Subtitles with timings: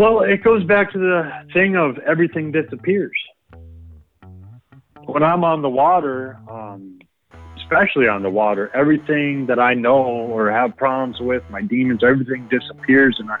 [0.00, 3.18] Well, it goes back to the thing of everything disappears.
[5.04, 7.00] When I'm on the water, um,
[7.58, 12.48] especially on the water, everything that I know or have problems with, my demons, everything
[12.48, 13.40] disappears, and I,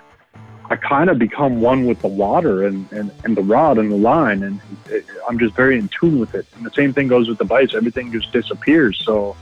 [0.68, 3.96] I kind of become one with the water and, and, and the rod and the
[3.96, 6.44] line, and it, I'm just very in tune with it.
[6.56, 9.00] And the same thing goes with the bites; everything just disappears.
[9.02, 9.34] So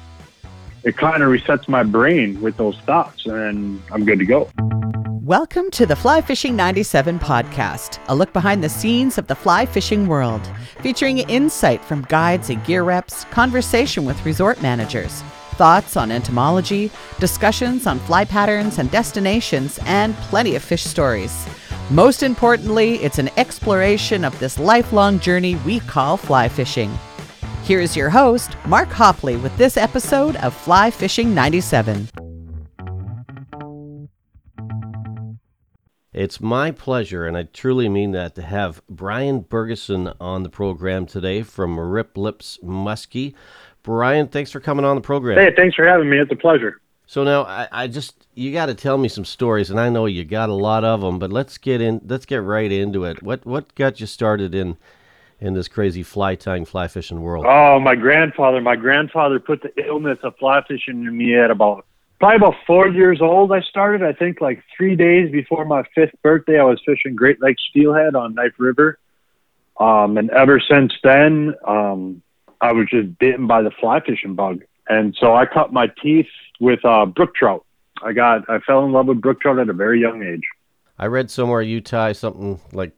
[0.85, 4.48] it kind of resets my brain with those thoughts, and I'm good to go.
[5.29, 9.66] Welcome to the Fly Fishing 97 podcast, a look behind the scenes of the fly
[9.66, 10.41] fishing world,
[10.80, 15.20] featuring insight from guides and gear reps, conversation with resort managers,
[15.56, 21.47] thoughts on entomology, discussions on fly patterns and destinations, and plenty of fish stories.
[21.91, 26.91] Most importantly, it's an exploration of this lifelong journey we call fly fishing.
[27.64, 32.08] Here's your host, Mark Hopley, with this episode of Fly Fishing 97.
[36.18, 41.06] It's my pleasure, and I truly mean that, to have Brian Bergeson on the program
[41.06, 43.34] today from Rip Lips Muskie.
[43.84, 45.38] Brian, thanks for coming on the program.
[45.38, 46.19] Hey, thanks for having me.
[46.19, 46.80] It's a pleasure.
[47.06, 50.06] So now, I, I just you got to tell me some stories, and I know
[50.06, 52.00] you got a lot of them, but let's get in.
[52.05, 53.22] Let's get right into it.
[53.22, 54.77] What what got you started in
[55.38, 57.47] in this crazy fly tying, fly fishing world?
[57.48, 58.60] Oh, my grandfather.
[58.60, 61.86] My grandfather put the illness of fly fishing in me at about
[62.19, 63.52] probably about four years old.
[63.52, 64.02] I started.
[64.02, 68.14] I think like three days before my fifth birthday, I was fishing Great Lakes steelhead
[68.14, 68.98] on Knife River,
[69.78, 72.22] um, and ever since then, um,
[72.60, 76.28] I was just bitten by the fly fishing bug, and so I cut my teeth
[76.60, 77.64] with uh, brook trout.
[78.02, 80.44] I got I fell in love with brook trout at a very young age.
[80.98, 82.92] I read somewhere you tie something like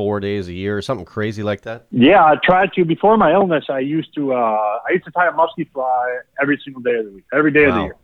[0.00, 1.86] 304 days a year or something crazy like that.
[1.90, 3.66] Yeah, I tried to before my illness.
[3.68, 7.06] I used to uh, I used to tie a musky fly every single day of
[7.06, 7.96] the week, every day of the year.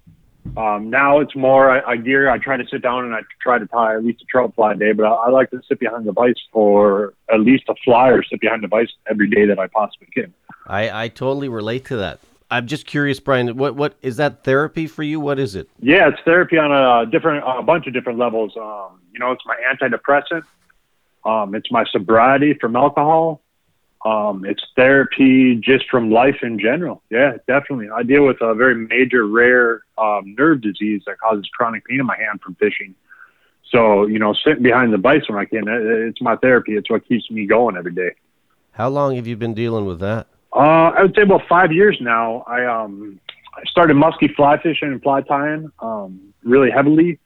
[0.56, 2.30] Um, now it's more I, I gear.
[2.30, 4.72] I try to sit down and I try to tie at least a trout fly
[4.72, 7.74] a day, but I, I like to sit behind the vise for at least a
[7.84, 10.32] fly or sit behind the vise every day that I possibly can.
[10.66, 12.20] I I totally relate to that.
[12.48, 13.56] I'm just curious, Brian.
[13.56, 15.18] What what is that therapy for you?
[15.18, 15.68] What is it?
[15.80, 18.52] Yeah, it's therapy on a different, a bunch of different levels.
[18.56, 20.44] Um, you know, it's my antidepressant.
[21.26, 23.42] Um, it's my sobriety from alcohol.
[24.04, 27.02] Um, it's therapy just from life in general.
[27.10, 27.88] Yeah, definitely.
[27.90, 32.06] I deal with a very major, rare um, nerve disease that causes chronic pain in
[32.06, 32.94] my hand from fishing.
[33.72, 36.76] So, you know, sitting behind the vise when I can, it- it's my therapy.
[36.76, 38.12] It's what keeps me going every day.
[38.70, 40.28] How long have you been dealing with that?
[40.54, 42.44] Uh, I would say about five years now.
[42.46, 43.18] I um
[43.56, 47.18] I started musky fly fishing and fly tying um, really heavily.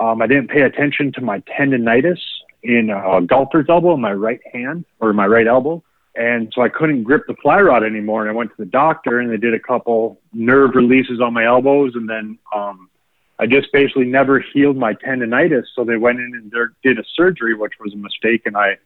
[0.00, 2.18] Um, I didn't pay attention to my tendonitis
[2.62, 5.82] in uh, golfer's elbow in my right hand or my right elbow,
[6.14, 8.22] and so I couldn't grip the fly rod anymore.
[8.22, 11.44] And I went to the doctor, and they did a couple nerve releases on my
[11.44, 12.90] elbows, and then um,
[13.38, 15.64] I just basically never healed my tendonitis.
[15.74, 18.76] So they went in and did a surgery, which was a mistake, and I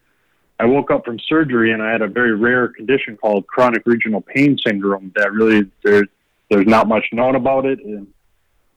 [0.59, 4.21] I woke up from surgery and I had a very rare condition called chronic regional
[4.21, 6.07] pain syndrome that really there's
[6.49, 8.07] there's not much known about it and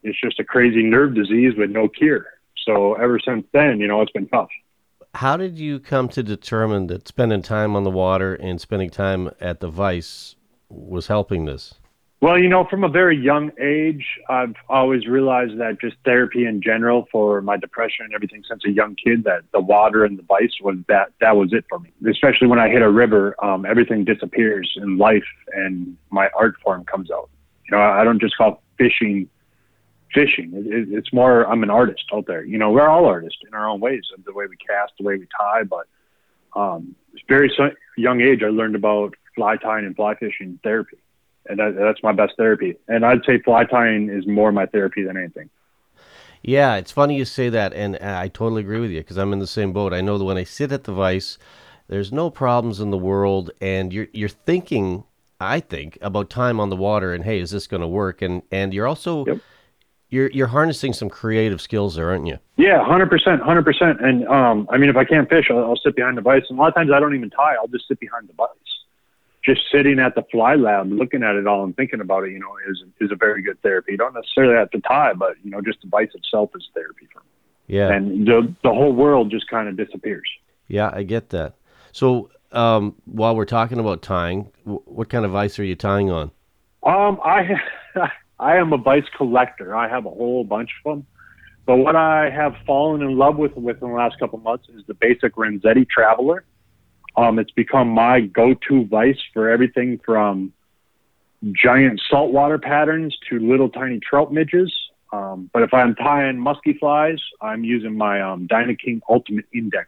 [0.03, 2.25] it's just a crazy nerve disease with no cure.
[2.66, 4.50] So ever since then, you know, it's been tough.
[5.16, 9.31] How did you come to determine that spending time on the water and spending time
[9.41, 10.35] at the vice
[10.69, 11.75] was helping this?
[12.19, 16.63] Well, you know, from a very young age, I've always realized that just therapy in
[16.63, 20.23] general for my depression and everything since a young kid, that the water and the
[20.23, 21.91] vice was that that was it for me.
[22.09, 26.85] Especially when I hit a river, um, everything disappears in life and my art form
[26.85, 27.29] comes out.
[27.69, 29.29] You know, I don't just call fishing
[30.13, 30.51] fishing.
[30.53, 32.44] It, it, it's more I'm an artist out there.
[32.44, 35.18] You know, we're all artists in our own ways, the way we cast, the way
[35.18, 35.63] we tie.
[35.63, 35.88] But
[36.59, 36.95] um,
[37.28, 37.51] very
[37.97, 40.97] young age, I learned about fly tying and fly fishing therapy
[41.50, 42.75] and that, that's my best therapy.
[42.88, 45.50] And I'd say fly tying is more my therapy than anything.
[46.41, 49.40] Yeah, it's funny you say that, and I totally agree with you because I'm in
[49.40, 49.94] the same boat.
[49.94, 51.38] I know that when I sit at the vice,
[51.88, 55.03] there's no problems in the world, and you're you're thinking,
[55.41, 58.22] I think, about time on the water, and hey, is this going to work?
[58.22, 59.40] And and you're also Yep.
[60.09, 62.38] You're you're harnessing some creative skills there, aren't you?
[62.56, 64.00] Yeah, hundred percent, hundred percent.
[64.01, 66.43] And um, I mean, if I can't fish, I'll, I'll sit behind the vise.
[66.49, 67.55] And a lot of times, I don't even tie.
[67.59, 68.47] I'll just sit behind the vise.
[69.43, 72.40] Just sitting at the fly lab, looking at it all and thinking about it, you
[72.40, 73.93] know, is is a very good therapy.
[73.93, 77.08] You don't necessarily have to tie, but you know, just the vise itself is therapy
[77.14, 77.26] for me.
[77.67, 80.29] Yeah, And the the whole world just kind of disappears.
[80.67, 81.55] yeah, I get that.
[81.93, 86.09] So um, while we're talking about tying, wh- what kind of vice are you tying
[86.11, 86.31] on?
[86.84, 87.59] Um, I
[88.39, 89.75] I am a vice collector.
[89.75, 91.07] I have a whole bunch of them.
[91.66, 94.93] But what I have fallen in love with within the last couple months is the
[94.93, 96.45] basic Renzetti Traveler.
[97.17, 100.53] Um, it's become my go-to vice for everything from
[101.51, 104.73] giant saltwater patterns to little tiny trout midges.
[105.11, 109.87] Um, but if I'm tying musky flies, I'm using my um, Dynaking Ultimate Index.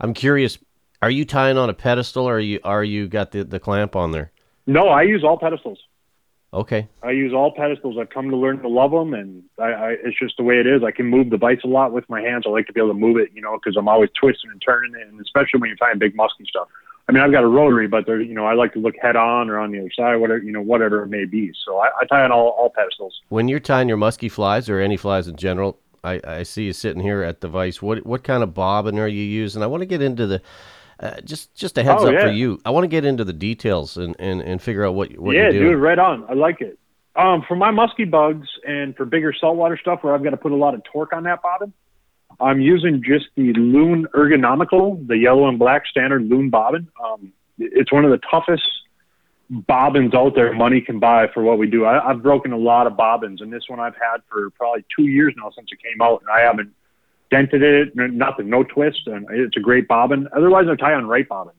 [0.00, 0.58] I'm curious.
[1.02, 3.96] Are you tying on a pedestal, or are you are you got the, the clamp
[3.96, 4.32] on there?
[4.66, 5.78] No, I use all pedestals.
[6.52, 6.88] Okay.
[7.02, 7.96] I use all pedestals.
[8.00, 10.66] I've come to learn to love them, and I, I, it's just the way it
[10.66, 10.82] is.
[10.82, 12.44] I can move the bites a lot with my hands.
[12.46, 14.60] I like to be able to move it, you know, because I'm always twisting and
[14.60, 16.68] turning it, and especially when you're tying big musky stuff.
[17.08, 19.16] I mean, I've got a rotary, but there, you know, I like to look head
[19.16, 21.52] on or on the other side, whatever, you know, whatever it may be.
[21.64, 23.20] So I, I tie on all, all pedestals.
[23.28, 26.72] When you're tying your musky flies or any flies in general, I, I see you
[26.72, 27.82] sitting here at the vise.
[27.82, 29.62] What what kind of bobbin are you using?
[29.62, 30.40] I want to get into the
[31.00, 32.60] uh, just just a heads Oh, up for you.
[32.64, 35.44] I want to get into the details and, and, and figure out what what yeah,
[35.44, 35.72] you're doing.
[35.72, 36.24] dude, right on.
[36.28, 36.78] I like it.
[37.16, 40.52] Um, for my musky bugs and for bigger saltwater stuff where I've got to put
[40.52, 41.72] a lot of torque on that bobbin,
[42.38, 46.88] I'm using just the Loon Ergonomical, the yellow and black standard Loon bobbin.
[47.02, 48.62] Um, it's one of the toughest
[49.50, 51.84] bobbins out there money can buy for what we do.
[51.84, 55.06] I, I've broken a lot of bobbins, and this one I've had for probably two
[55.06, 56.72] years now since it came out, and I haven't
[57.30, 60.28] dented it, nothing, no twist, and it's a great bobbin.
[60.36, 61.56] Otherwise, I tie on Rite bobbins.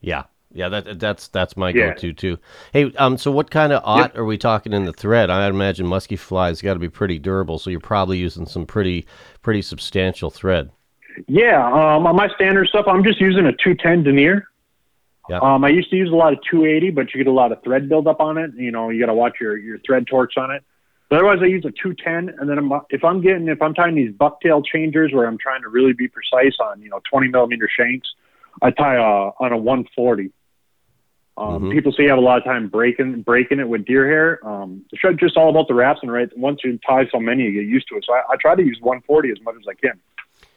[0.00, 1.88] Yeah, yeah, that that's that's my Yeah.
[1.90, 2.38] go-to too.
[2.72, 5.30] Hey, um, so what kind of ot are we talking in the thread?
[5.30, 9.06] I imagine musky flies got to be pretty durable, so you're probably using some pretty
[9.42, 10.70] pretty substantial thread.
[11.26, 14.46] Yeah, um, on my standard stuff, I'm just using a 210 denier.
[15.28, 15.40] Yeah.
[15.40, 17.62] Um, I used to use a lot of 280, but you get a lot of
[17.62, 18.52] thread buildup on it.
[18.54, 20.62] You know, you got to watch your, your thread torques on it.
[21.08, 23.94] But otherwise, I use a 210, and then I'm, if I'm getting if I'm tying
[23.94, 27.68] these bucktail changers where I'm trying to really be precise on you know 20 millimeter
[27.74, 28.08] shanks,
[28.60, 30.30] I tie uh, on a 140.
[31.38, 31.72] Um, Mhm.
[31.72, 34.46] People say you have a lot of time breaking breaking it with deer hair.
[34.46, 36.28] Um, it's just all about the wraps and right.
[36.36, 38.04] Once you tie so many, you get used to it.
[38.06, 39.98] So I, I try to use 140 as much as I can.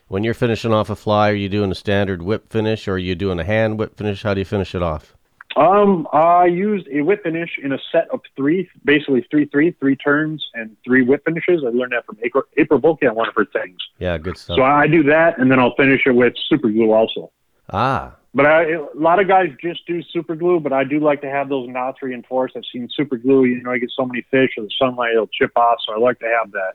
[0.07, 2.97] When you're finishing off a fly, are you doing a standard whip finish or are
[2.97, 4.23] you doing a hand whip finish?
[4.23, 5.15] How do you finish it off?
[5.55, 9.95] Um, I used a whip finish in a set of three, basically three, three, three
[9.95, 11.63] turns and three whip finishes.
[11.65, 13.77] I learned that from April, April on one of her things.
[13.99, 14.57] Yeah, good stuff.
[14.57, 17.31] So I do that, and then I'll finish it with super glue also.
[17.69, 21.21] ah, But I, a lot of guys just do super glue, but I do like
[21.21, 22.55] to have those knots reinforced.
[22.55, 25.27] I've seen super glue, you know, I get so many fish or the sunlight, it'll
[25.27, 25.79] chip off.
[25.85, 26.73] So I like to have that.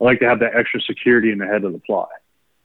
[0.00, 2.06] I like to have that extra security in the head of the fly.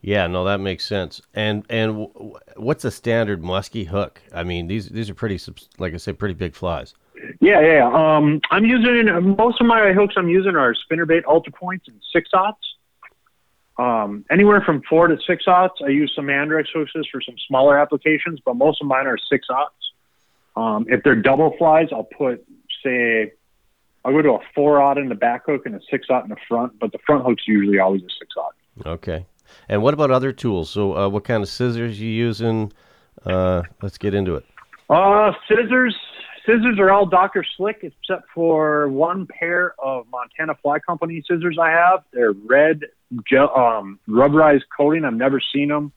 [0.06, 1.20] Yeah, no, that makes sense.
[1.34, 4.22] And and w- w- what's a standard musky hook?
[4.32, 5.40] I mean, these these are pretty,
[5.80, 6.94] like I said, pretty big flies.
[7.42, 7.88] Yeah, yeah.
[7.92, 10.14] Um, I'm using most of my hooks.
[10.16, 12.54] I'm using are spinnerbait ultra points and six aughts.
[13.80, 15.82] Um, anywhere from four to six aughts.
[15.84, 19.48] I use some Ahrex hooks for some smaller applications, but most of mine are six
[19.50, 20.62] aughts.
[20.62, 22.46] Um, if they're double flies, I'll put
[22.84, 23.34] say
[24.06, 26.30] I'll go to a four aught in the back hook and a six aught in
[26.30, 28.54] the front, but the front hook's usually always a six aught.
[28.86, 29.26] Okay.
[29.70, 30.70] And what about other tools?
[30.70, 32.72] So, uh, what kind of scissors you using?
[33.26, 34.46] Uh, let's get into it.
[34.90, 35.96] Uh, scissors.
[36.46, 37.44] Scissors are all Dr.
[37.58, 42.04] Slick except for one pair of Montana Fly Company scissors I have.
[42.14, 42.82] They're red
[43.28, 45.06] gel, um, rubberized coating.
[45.06, 45.92] I've never seen them.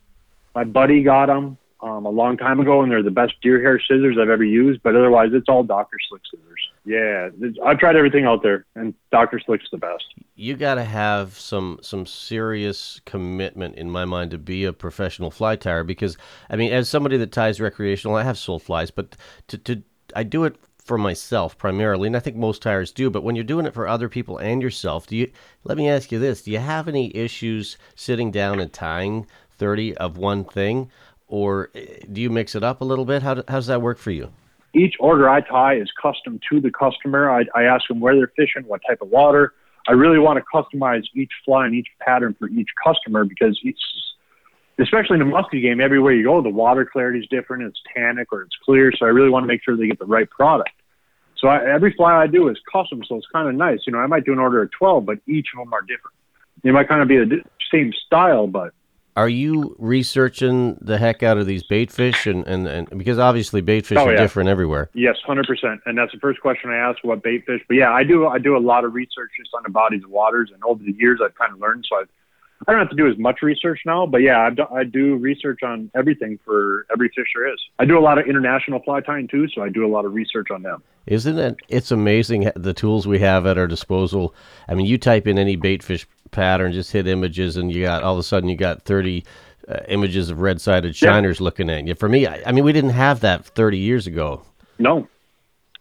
[0.55, 3.79] My buddy got them um, a long time ago, and they're the best deer hair
[3.79, 4.83] scissors I've ever used.
[4.83, 5.99] But otherwise, it's all Dr.
[6.09, 6.68] Slick scissors.
[6.85, 7.29] Yeah,
[7.65, 9.41] I've tried everything out there, and Dr.
[9.45, 10.05] Slick's the best.
[10.37, 15.31] You got to have some some serious commitment in my mind to be a professional
[15.31, 16.17] fly tyer because
[16.49, 19.17] I mean, as somebody that ties recreational, I have sold flies, but
[19.49, 19.83] to to
[20.17, 20.57] I do it
[20.89, 23.11] for myself primarily, and I think most tyers do.
[23.11, 25.31] But when you're doing it for other people and yourself, do you?
[25.65, 29.27] Let me ask you this: Do you have any issues sitting down and tying
[29.59, 30.91] thirty of one thing,
[31.27, 33.23] or eh, do you mix it up a little bit?
[33.23, 34.33] How do, how does that work for you?
[34.75, 37.31] Each order I tie is custom to the customer.
[37.31, 39.55] I, I ask them where they're fishing, what type of water.
[39.89, 43.81] I really want to customize each fly and each pattern for each customer because each,
[44.79, 47.63] especially in the musky game, everywhere you go, the water clarity is different.
[47.63, 48.93] It's tannic or it's clear.
[48.97, 50.71] So I really want to make sure they get the right product.
[51.39, 53.03] So I, every fly I do is custom.
[53.09, 53.81] So it's kind of nice.
[53.87, 56.17] You know, I might do an order of 12, but each of them are different.
[56.63, 58.75] They might kind of be the same style, but
[59.19, 63.61] Are you researching the heck out of these bait fish and, and, and because obviously
[63.61, 64.21] bait fish Oh, are yeah.
[64.21, 64.91] different everywhere.
[64.95, 65.81] Yes, hundred percent.
[65.87, 67.61] And that's the first question I asked: what bait fish?
[67.67, 68.29] But yeah, I do.
[68.29, 70.95] I do a lot of research just on the bodies of waters, and over the
[70.97, 71.85] years, I've kind of learned.
[71.89, 72.03] So I,
[72.67, 74.07] I don't have to do as much research now.
[74.07, 77.61] But yeah, I've do, I do research on everything for every fish there is.
[77.81, 80.13] I do a lot of international fly tying too, so I do a lot of
[80.15, 80.83] research on them.
[81.07, 81.57] Isn't it?
[81.69, 84.35] It's amazing the tools we have at our disposal.
[84.69, 88.03] I mean, you type in any bait fish pattern, just hit images, and you got
[88.03, 89.25] all of a sudden you got thirty
[89.69, 91.95] uh, images of red-sided shiners looking at you.
[91.95, 94.43] For me, I, I mean, we didn't have that thirty years ago.
[94.79, 95.09] No,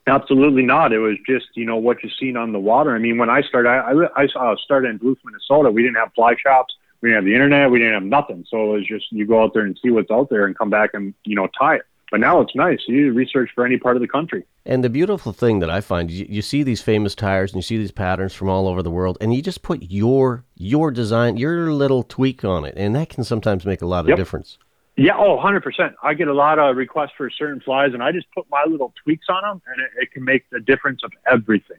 [0.08, 0.94] absolutely not.
[0.94, 2.96] It was just you know what you seen on the water.
[2.96, 5.72] I mean, when I started, I I, I started in Duluth, Minnesota.
[5.72, 6.76] We didn't have fly shops.
[7.02, 7.70] We didn't have the internet.
[7.70, 8.46] We didn't have nothing.
[8.50, 10.70] So it was just you go out there and see what's out there and come
[10.70, 11.86] back and you know tie it.
[12.10, 12.80] But now it's nice.
[12.88, 14.46] You research for any part of the country.
[14.66, 17.62] And the beautiful thing that I find, you, you see these famous tyers and you
[17.62, 21.38] see these patterns from all over the world, and you just put your your design,
[21.38, 24.18] your little tweak on it, and that can sometimes make a lot of Yep.
[24.18, 24.58] difference.
[25.00, 25.94] Yeah, oh, 100%.
[26.02, 28.94] I get a lot of requests for certain flies, and I just put my little
[29.04, 31.78] tweaks on them, and it, it can make the difference of everything.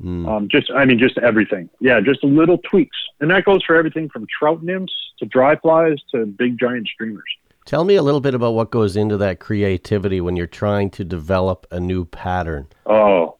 [0.00, 0.28] Mm.
[0.28, 1.68] Um, just, I mean, just everything.
[1.80, 2.96] Yeah, just little tweaks.
[3.20, 7.24] And that goes for everything from trout nymphs to dry flies to big giant streamers.
[7.66, 11.04] Tell me a little bit about what goes into that creativity when you're trying to
[11.04, 12.66] develop a new pattern.
[12.86, 13.36] Oh,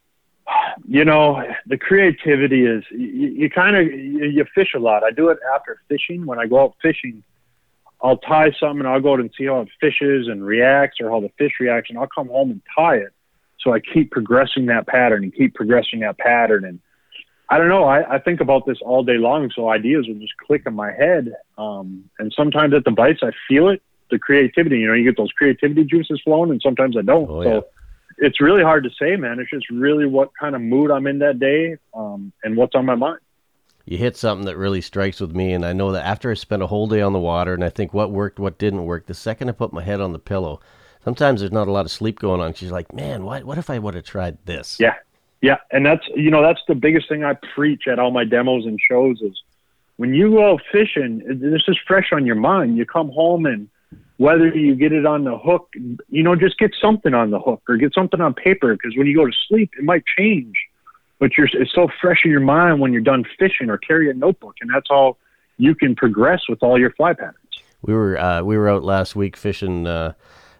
[0.86, 5.04] you know, the creativity is you, you kind of you, you fish a lot.
[5.04, 6.26] I do it after fishing.
[6.26, 7.22] When I go out fishing,
[8.02, 11.10] I'll tie something and I'll go out and see how it fishes and reacts or
[11.10, 13.12] how the fish reacts, and I'll come home and tie it.
[13.60, 16.64] So I keep progressing that pattern and keep progressing that pattern.
[16.64, 16.80] And
[17.48, 19.50] I don't know, I, I think about this all day long.
[19.54, 21.34] So ideas will just click in my head.
[21.58, 24.78] Um, and sometimes at the bites, I feel it, the creativity.
[24.78, 27.28] You know, you get those creativity juices flowing, and sometimes I don't.
[27.28, 27.60] Oh, so yeah.
[28.26, 29.38] it's really hard to say, man.
[29.38, 32.86] It's just really what kind of mood I'm in that day um, and what's on
[32.86, 33.20] my mind.
[33.86, 36.62] You hit something that really strikes with me, and I know that after I spent
[36.62, 39.14] a whole day on the water and I think what worked, what didn't work, the
[39.14, 40.60] second I put my head on the pillow,
[41.04, 42.54] sometimes there's not a lot of sleep going on.
[42.54, 44.78] She's like, man, what, what if I would have tried this?
[44.78, 44.94] Yeah.
[45.40, 45.56] Yeah.
[45.70, 48.78] And that's, you know, that's the biggest thing I preach at all my demos and
[48.80, 49.42] shows is
[49.96, 52.76] when you go out fishing, this is fresh on your mind.
[52.76, 53.68] You come home and
[54.20, 55.72] whether you get it on the hook,
[56.10, 59.06] you know, just get something on the hook or get something on paper because when
[59.06, 60.56] you go to sleep, it might change.
[61.18, 64.12] But you're, it's so fresh in your mind when you're done fishing or carry a
[64.12, 64.56] notebook.
[64.60, 65.16] And that's all
[65.56, 67.38] you can progress with all your fly patterns.
[67.80, 70.12] We were uh, we were out last week fishing uh,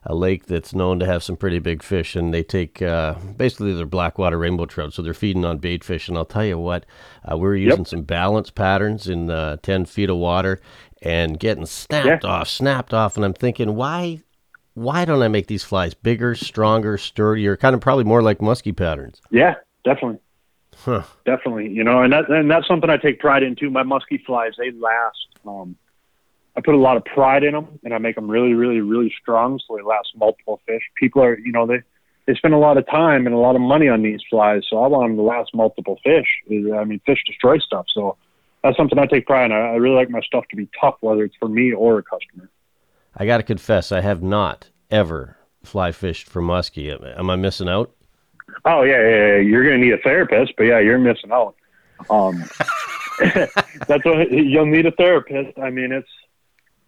[0.05, 3.75] a lake that's known to have some pretty big fish, and they take uh, basically
[3.75, 6.09] they're blackwater rainbow trout, so they're feeding on bait fish.
[6.09, 6.87] And I'll tell you what,
[7.31, 10.61] uh, we were using some balance patterns in uh, ten feet of water
[11.03, 13.17] and getting snapped off, snapped off.
[13.17, 14.23] And I'm thinking, why
[14.75, 18.73] why don't I make these flies bigger, stronger, sturdier, kind of probably more like musky
[18.73, 19.21] patterns?
[19.31, 20.21] Yeah, definitely.
[20.77, 21.03] Huh.
[21.27, 23.69] Definitely, you know, and that and that's something I take pride in too.
[23.69, 25.29] My musky flies, they last.
[25.47, 25.77] Um,
[26.57, 29.13] I put a lot of pride in them, and I make them really, really, really
[29.21, 30.83] strong, so they last multiple fish.
[30.97, 31.83] People are, you know, they
[32.27, 34.83] they spend a lot of time and a lot of money on these flies, so
[34.83, 36.27] I want them to last multiple fish.
[36.49, 38.17] I mean, fish destroy stuff, so
[38.63, 39.53] that's something I take pride in.
[39.53, 42.51] I, really like my stuff to be tough, whether it's for me or a customer.
[43.17, 46.93] I got to confess, I have not ever fly fished for muskie.
[46.93, 47.91] Am, am I missing out?
[48.65, 49.37] Oh yeah, yeah, yeah.
[49.37, 51.55] you're going to need a therapist, but yeah, you're missing out.
[52.09, 52.45] Um,
[53.87, 55.59] that's what you'll need a therapist.
[55.59, 56.09] I mean, it's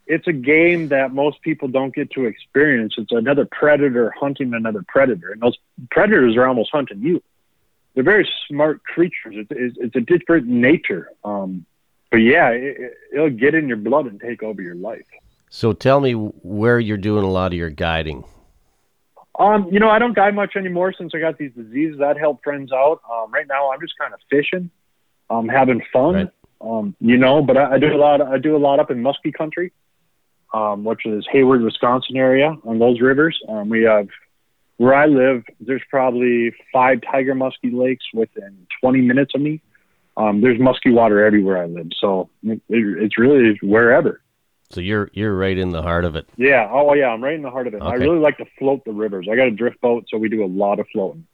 [0.06, 2.94] it's a game that most people don't get to experience.
[2.98, 5.56] It's another predator hunting another predator, and those
[5.90, 7.22] predators are almost hunting you.
[7.94, 9.34] They're very smart creatures.
[9.36, 11.10] It's it's, it's a different nature.
[11.24, 11.66] Um,
[12.10, 15.04] but yeah, it, it- it'll get in your blood and take over your life.
[15.50, 18.24] So tell me where you're doing a lot of your guiding.
[19.38, 22.00] Um, you know, I don't guide much anymore since I got these diseases.
[22.00, 23.00] I'd help friends out.
[23.10, 24.70] Um, right now, I'm just kind of fishing,
[25.30, 26.14] um, having fun.
[26.14, 26.30] Right.
[26.60, 28.20] Um, you know, but I, I do a lot.
[28.20, 29.72] I do a lot up in Muskie Country,
[30.52, 33.38] um, which is Hayward, Wisconsin area on those rivers.
[33.48, 34.08] Um, we have
[34.76, 35.44] where I live.
[35.60, 39.60] There's probably five tiger muskie lakes within 20 minutes of me.
[40.16, 44.20] Um, there's musky water everywhere I live, so it, it's really wherever.
[44.68, 46.28] So you're you're right in the heart of it.
[46.36, 46.68] Yeah.
[46.70, 47.08] Oh, yeah.
[47.08, 47.82] I'm right in the heart of it.
[47.82, 49.28] I really like to float the rivers.
[49.30, 51.26] I got a drift boat, so we do a lot of floating.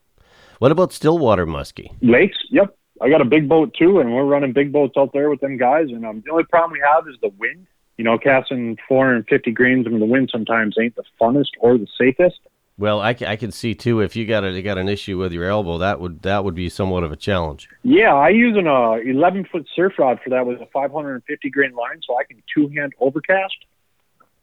[0.59, 1.91] What about stillwater muskie?
[2.03, 2.37] Lakes.
[2.51, 2.77] Yep.
[3.01, 5.57] I got a big boat too, and we're running big boats out there with them
[5.57, 5.87] guys.
[5.89, 7.67] And um, the only problem we have is the wind.
[7.99, 12.39] You know, casting 450 grains in the wind sometimes ain't the funnest or the safest.
[12.79, 15.33] Well, I, I can see too if you got a, you got an issue with
[15.33, 17.69] your elbow, that would that would be somewhat of a challenge.
[17.83, 21.73] Yeah, I use an uh, 11 foot surf rod for that with a 550 grain
[21.75, 23.57] line, so I can two hand overcast.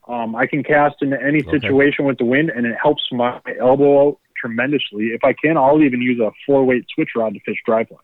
[0.10, 1.52] Um, I can cast into any Okay.
[1.62, 5.06] situation with the wind, and it helps my elbow out tremendously.
[5.06, 8.02] If I can, I'll even use a four weight switch rod to fish dry flies.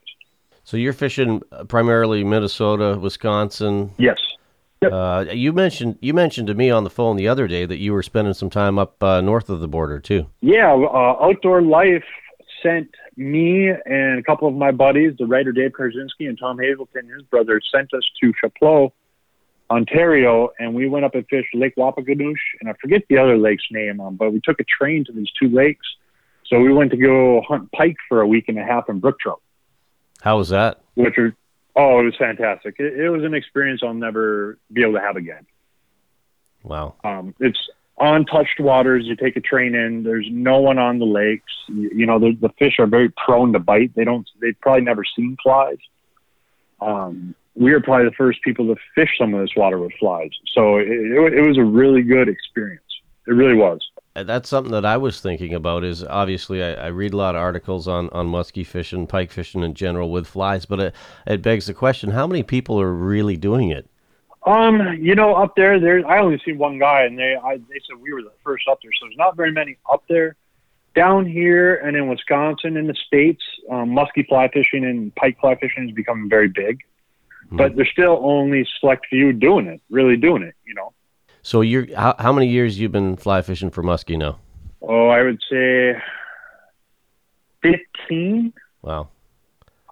[0.64, 3.90] So you're fishing primarily Minnesota, Wisconsin.
[3.98, 4.18] Yes.
[4.82, 4.92] Yep.
[4.92, 7.92] Uh, you mentioned you mentioned to me on the phone the other day that you
[7.92, 10.26] were spending some time up uh, north of the border too.
[10.40, 12.04] Yeah, uh, Outdoor Life
[12.62, 17.08] sent me and a couple of my buddies, the writer Dave Karczynski and Tom Hazelton,
[17.08, 18.92] his brother, sent us to Chapleau,
[19.70, 23.64] Ontario, and we went up and fished Lake Wapaganoush, and I forget the other lake's
[23.70, 25.86] name, um, but we took a train to these two lakes.
[26.46, 29.18] So we went to go hunt pike for a week and a half in brook
[29.20, 29.40] trout,
[30.20, 30.80] How was that?
[30.94, 31.34] which are,
[31.76, 32.76] oh, it was fantastic.
[32.78, 35.46] It, it was an experience I'll never be able to have again.
[36.62, 36.94] Wow.
[37.02, 37.58] Um, it's
[37.98, 39.04] untouched waters.
[39.06, 40.02] You take a train in.
[40.02, 41.52] There's no one on the lakes.
[41.68, 43.94] You, you know, the, the fish are very prone to bite.
[43.94, 44.28] They don't.
[44.40, 45.78] They've probably never seen flies.
[46.80, 50.30] Um, we are probably the first people to fish some of this water with flies.
[50.54, 52.82] So it, it, it was a really good experience.
[53.26, 53.80] It really was.
[54.14, 55.84] Uh, that's something that I was thinking about.
[55.84, 59.62] Is obviously I, I read a lot of articles on on musky fishing, pike fishing
[59.62, 60.94] in general with flies, but it,
[61.26, 63.88] it begs the question: How many people are really doing it?
[64.44, 67.80] Um, you know, up there, there I only see one guy, and they I, they
[67.86, 70.36] said we were the first up there, so there's not very many up there.
[70.94, 75.54] Down here and in Wisconsin, in the states, um, musky fly fishing and pike fly
[75.54, 76.80] fishing is becoming very big,
[77.50, 77.56] mm.
[77.56, 80.54] but there's still only select few doing it, really doing it.
[80.66, 80.92] You know.
[81.42, 84.38] So you're how, how many years you've been fly fishing for muskie now?
[84.80, 86.00] Oh, I would say
[87.62, 88.52] fifteen.
[88.82, 89.08] Wow.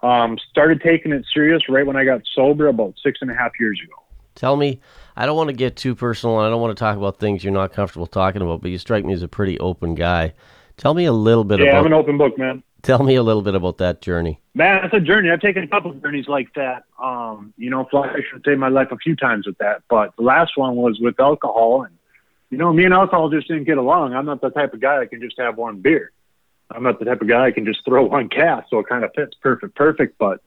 [0.03, 3.51] Um, started taking it serious right when I got sober about six and a half
[3.59, 3.93] years ago.
[4.33, 4.79] Tell me,
[5.15, 7.43] I don't want to get too personal, and I don't want to talk about things
[7.43, 10.33] you're not comfortable talking about, but you strike me as a pretty open guy.
[10.77, 11.79] Tell me a little bit yeah, about.
[11.81, 12.63] I'm an open book, man.
[12.81, 14.41] Tell me a little bit about that journey.
[14.55, 15.29] Man, it's a journey.
[15.29, 16.85] I've taken a couple of journeys like that.
[16.97, 17.20] Um,
[17.57, 20.53] you know, fly fishing saved my life a few times with that, but the last
[20.55, 21.95] one was with alcohol, and
[22.49, 24.13] you know, me and alcohol just didn't get along.
[24.13, 26.11] I'm not the type of guy that can just have one beer.
[26.69, 29.03] I'm not the type of guy that can just throw one cast, so it kind
[29.03, 30.17] of fits perfect, perfect.
[30.17, 30.41] But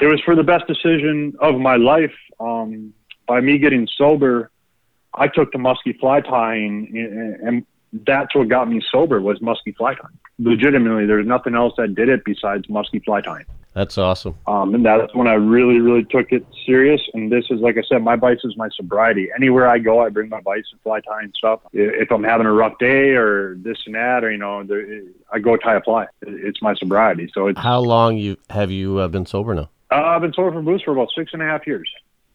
[0.00, 2.14] it was for the best decision of my life.
[2.40, 2.92] Um,
[3.26, 4.50] by me getting sober,
[5.14, 9.94] I took to musky fly tying, and that's what got me sober was musky fly
[9.94, 10.18] tying.
[10.38, 13.44] Legitimately, there's nothing else that did it besides musky fly tying.
[13.74, 14.36] That's awesome.
[14.46, 17.00] Um, and that's when I really, really took it serious.
[17.14, 19.30] And this is, like I said, my vice is my sobriety.
[19.34, 21.60] Anywhere I go, I bring my and fly tying stuff.
[21.72, 24.62] If I'm having a rough day or this and that, or you know,
[25.32, 26.06] I go tie a fly.
[26.20, 27.30] It's my sobriety.
[27.32, 29.70] So it's how long you have you uh, been sober now?
[29.90, 31.90] Uh, I've been sober from booze for about six and a half years.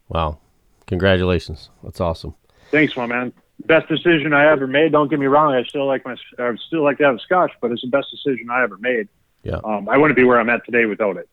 [0.09, 0.39] Wow,
[0.87, 1.69] congratulations!
[1.83, 2.33] That's awesome.
[2.71, 3.33] Thanks, my man
[3.65, 4.91] best decision I ever made.
[4.91, 7.51] Don't get me wrong; I still like my, I still like to have a scotch,
[7.61, 9.07] but it's the best decision I ever made.
[9.43, 11.29] Yeah, um, I wouldn't be where I'm at today without it.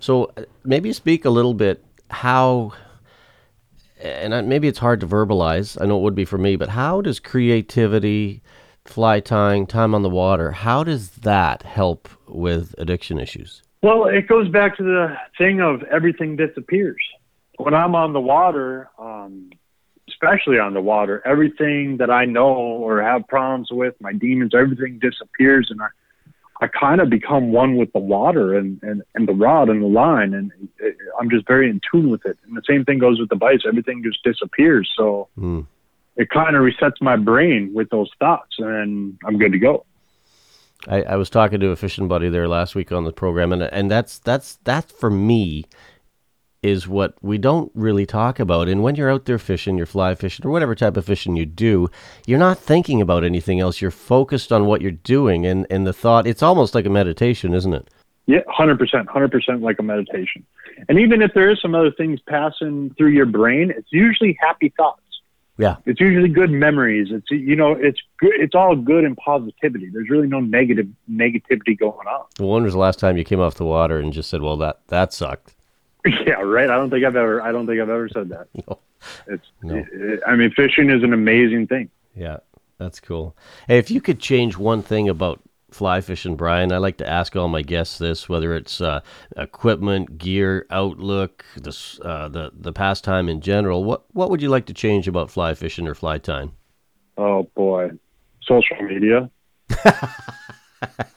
[0.00, 2.72] So uh, maybe speak a little bit how,
[4.00, 5.80] and maybe it's hard to verbalize.
[5.80, 8.42] I know it would be for me, but how does creativity,
[8.84, 13.62] fly tying, time on the water, how does that help with addiction issues?
[13.82, 17.02] Well, it goes back to the thing of everything disappears.
[17.58, 19.50] When I'm on the water, um,
[20.08, 24.98] especially on the water, everything that I know or have problems with, my demons, everything
[24.98, 25.88] disappears, and I,
[26.60, 29.86] I kind of become one with the water and, and, and the rod and the
[29.86, 30.50] line, and
[31.20, 32.38] I'm just very in tune with it.
[32.46, 34.90] And the same thing goes with the bites; everything just disappears.
[34.96, 35.66] So mm.
[36.16, 39.84] it kind of resets my brain with those thoughts, and I'm good to go.
[40.88, 43.62] I, I was talking to a fishing buddy there last week on the program, and
[43.62, 45.64] and that's that's that for me
[46.66, 48.68] is what we don't really talk about.
[48.68, 51.46] And when you're out there fishing, you're fly fishing, or whatever type of fishing you
[51.46, 51.88] do,
[52.26, 53.80] you're not thinking about anything else.
[53.80, 55.46] You're focused on what you're doing.
[55.46, 57.88] And, and the thought, it's almost like a meditation, isn't it?
[58.26, 60.44] Yeah, 100%, 100% like a meditation.
[60.88, 64.72] And even if there is some other things passing through your brain, it's usually happy
[64.76, 65.00] thoughts.
[65.58, 65.76] Yeah.
[65.86, 67.08] It's usually good memories.
[67.10, 69.88] It's you know, it's good it's all good and positivity.
[69.90, 72.26] There's really no negative negativity going on.
[72.38, 74.80] when was the last time you came off the water and just said, Well that
[74.88, 75.55] that sucked?
[76.26, 76.70] Yeah, right.
[76.70, 77.42] I don't think I've ever.
[77.42, 78.48] I don't think I've ever said that.
[78.54, 78.78] No.
[79.26, 79.46] It's.
[79.62, 79.84] No.
[79.92, 81.90] It, I mean, fishing is an amazing thing.
[82.14, 82.38] Yeah,
[82.78, 83.36] that's cool.
[83.66, 85.40] Hey, if you could change one thing about
[85.70, 89.00] fly fishing, Brian, I like to ask all my guests this: whether it's uh,
[89.36, 93.84] equipment, gear, outlook, the uh, the the pastime in general.
[93.84, 96.52] What what would you like to change about fly fishing or fly tying?
[97.18, 97.90] Oh boy,
[98.42, 99.30] social media.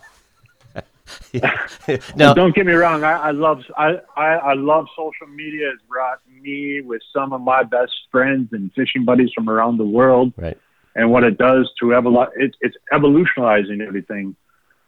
[2.16, 3.04] now, don't get me wrong.
[3.04, 5.72] I, I love I, I, I love social media.
[5.74, 9.86] It's brought me with some of my best friends and fishing buddies from around the
[9.86, 10.34] world.
[10.38, 10.58] Right.
[10.96, 14.36] And what it does to evolu- it, it's evolutionizing everything,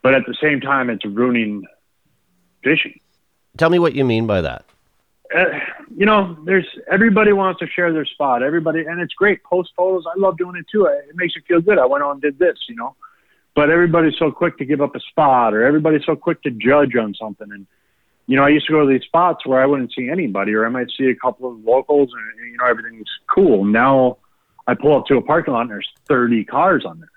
[0.02, 1.64] but at the same time, it's ruining
[2.64, 3.00] fishing.
[3.58, 4.66] Tell me what you mean by that.
[5.36, 5.46] Uh,
[5.96, 8.42] you know, there's everybody wants to share their spot.
[8.42, 9.44] Everybody, and it's great.
[9.44, 10.06] Post photos.
[10.08, 10.86] I love doing it too.
[10.86, 11.78] It makes you feel good.
[11.78, 12.58] I went on and did this.
[12.68, 12.96] You know
[13.56, 16.96] but everybody's so quick to give up a spot or everybody's so quick to judge
[16.96, 17.48] on something.
[17.52, 17.68] And
[18.28, 20.66] you know i used to go to these spots where i wouldn't see anybody or
[20.66, 23.66] i might see a couple of locals and you know everything's cool.
[23.66, 24.18] Now
[24.68, 27.10] i pull up to a parking lot and there's 30 cars on there.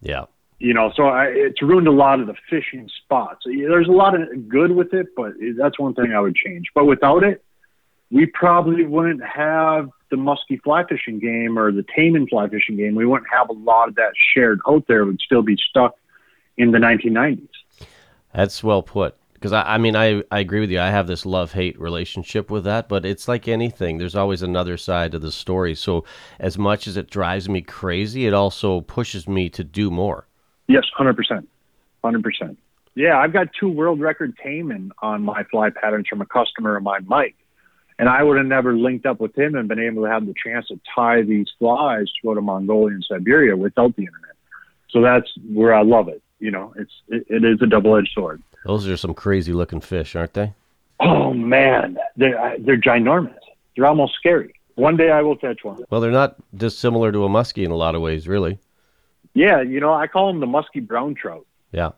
[0.00, 0.24] Yeah.
[0.58, 3.40] You know so I, it's ruined a lot of the fishing spots.
[3.44, 6.68] There's a lot of good with it but that's one thing i would change.
[6.74, 7.43] But without it
[8.14, 12.94] we probably wouldn't have the musky fly fishing game or the Taimen fly fishing game,
[12.94, 15.00] we wouldn't have a lot of that shared out there.
[15.00, 15.96] It would still be stuck
[16.56, 17.48] in the 1990s.
[18.32, 19.16] That's well put.
[19.32, 20.78] Because I, I mean, I, I agree with you.
[20.80, 23.98] I have this love hate relationship with that, but it's like anything.
[23.98, 25.74] There's always another side of the story.
[25.74, 26.04] So,
[26.38, 30.28] as much as it drives me crazy, it also pushes me to do more.
[30.68, 31.44] Yes, 100%.
[32.04, 32.56] 100%.
[32.94, 36.84] Yeah, I've got two world record Taimen on my fly patterns from a customer of
[36.84, 37.34] mine, Mike.
[37.98, 40.34] And I would have never linked up with him and been able to have the
[40.34, 44.36] chance to tie these flies to go to Mongolia and Siberia without the internet.
[44.90, 46.22] So that's where I love it.
[46.40, 48.42] You know, it's it, it is a double edged sword.
[48.64, 50.52] Those are some crazy looking fish, aren't they?
[51.00, 53.38] Oh man, they're they're ginormous.
[53.76, 54.54] They're almost scary.
[54.76, 55.84] One day I will catch one.
[55.90, 58.58] Well, they're not dissimilar to a muskie in a lot of ways, really.
[59.34, 61.46] Yeah, you know, I call them the musky brown trout.
[61.72, 61.90] Yeah.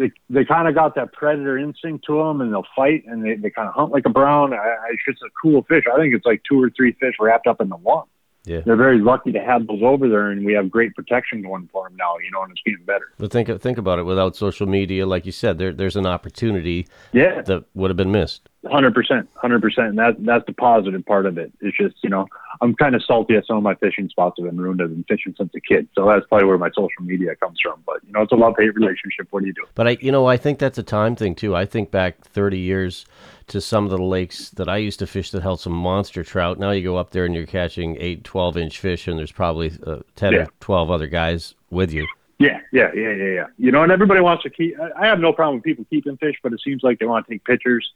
[0.00, 3.34] They they kind of got that predator instinct to them, and they'll fight, and they,
[3.36, 4.54] they kind of hunt like a brown.
[4.54, 5.84] I, I, it's just a cool fish.
[5.92, 8.06] I think it's like two or three fish wrapped up in the one.
[8.46, 8.60] Yeah.
[8.64, 11.86] They're very lucky to have those over there, and we have great protection going for
[11.86, 12.16] them now.
[12.24, 13.12] You know, and it's getting better.
[13.18, 14.04] But think think about it.
[14.04, 18.10] Without social media, like you said, there there's an opportunity Yeah, that would have been
[18.10, 18.48] missed.
[18.66, 19.88] hundred percent, hundred percent.
[19.88, 21.52] And that that's the positive part of it.
[21.60, 22.26] It's just you know
[22.62, 24.82] I'm kind of salty at some of my fishing spots have been ruined.
[24.82, 27.82] I've been fishing since a kid, so that's probably where my social media comes from.
[27.86, 29.28] But you know, it's a love hate relationship.
[29.30, 29.64] What do you do?
[29.74, 31.56] But I, you know, I think that's a time thing too.
[31.56, 33.06] I think back 30 years
[33.48, 36.58] to some of the lakes that I used to fish that held some monster trout.
[36.58, 39.72] Now you go up there and you're catching eight, 12 inch fish, and there's probably
[39.86, 40.38] uh, 10 Yeah.
[40.40, 42.06] or 12 other guys with you.
[42.38, 43.46] Yeah, yeah, yeah, yeah, yeah.
[43.58, 44.74] You know, and everybody wants to keep.
[44.80, 47.26] I I have no problem with people keeping fish, but it seems like they want
[47.26, 47.86] to take pictures.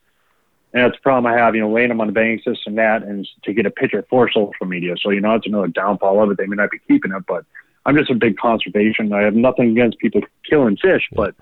[0.75, 2.77] And that's the problem I have, you know, laying them on the banks, this and
[2.79, 4.97] that, and to get a picture for social media.
[5.01, 6.37] So, you know, that's another downfall of it.
[6.37, 7.45] They may not be keeping it, but
[7.87, 9.13] I'm just a big conservation.
[9.13, 11.37] I have nothing against people killing fish, but,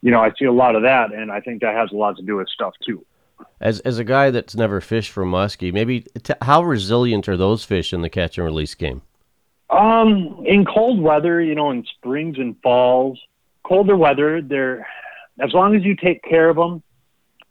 [0.00, 2.16] you know, I see a lot of that, and I think that has a lot
[2.16, 3.04] to do with stuff, too.
[3.60, 7.64] As as a guy that's never fished for muskie, maybe t- how resilient are those
[7.64, 9.02] fish in the catch and release game?
[9.70, 13.20] Um, in cold weather, you know, in springs and falls,
[13.64, 14.86] colder weather, they're
[15.40, 16.82] as long as you take care of them,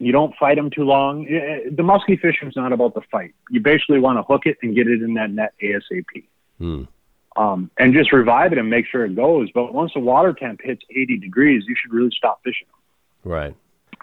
[0.06, 1.28] you don't fight them too long.
[1.28, 3.34] eh, The musky fishing is not about the fight.
[3.50, 6.24] You basically want to hook it and get it in that net ASAP.
[6.60, 6.84] Hmm.
[7.36, 9.50] Um, and just revive it and make sure it goes.
[9.52, 12.68] But once the water temp hits 80 degrees, you should really stop fishing.
[13.24, 13.56] Right.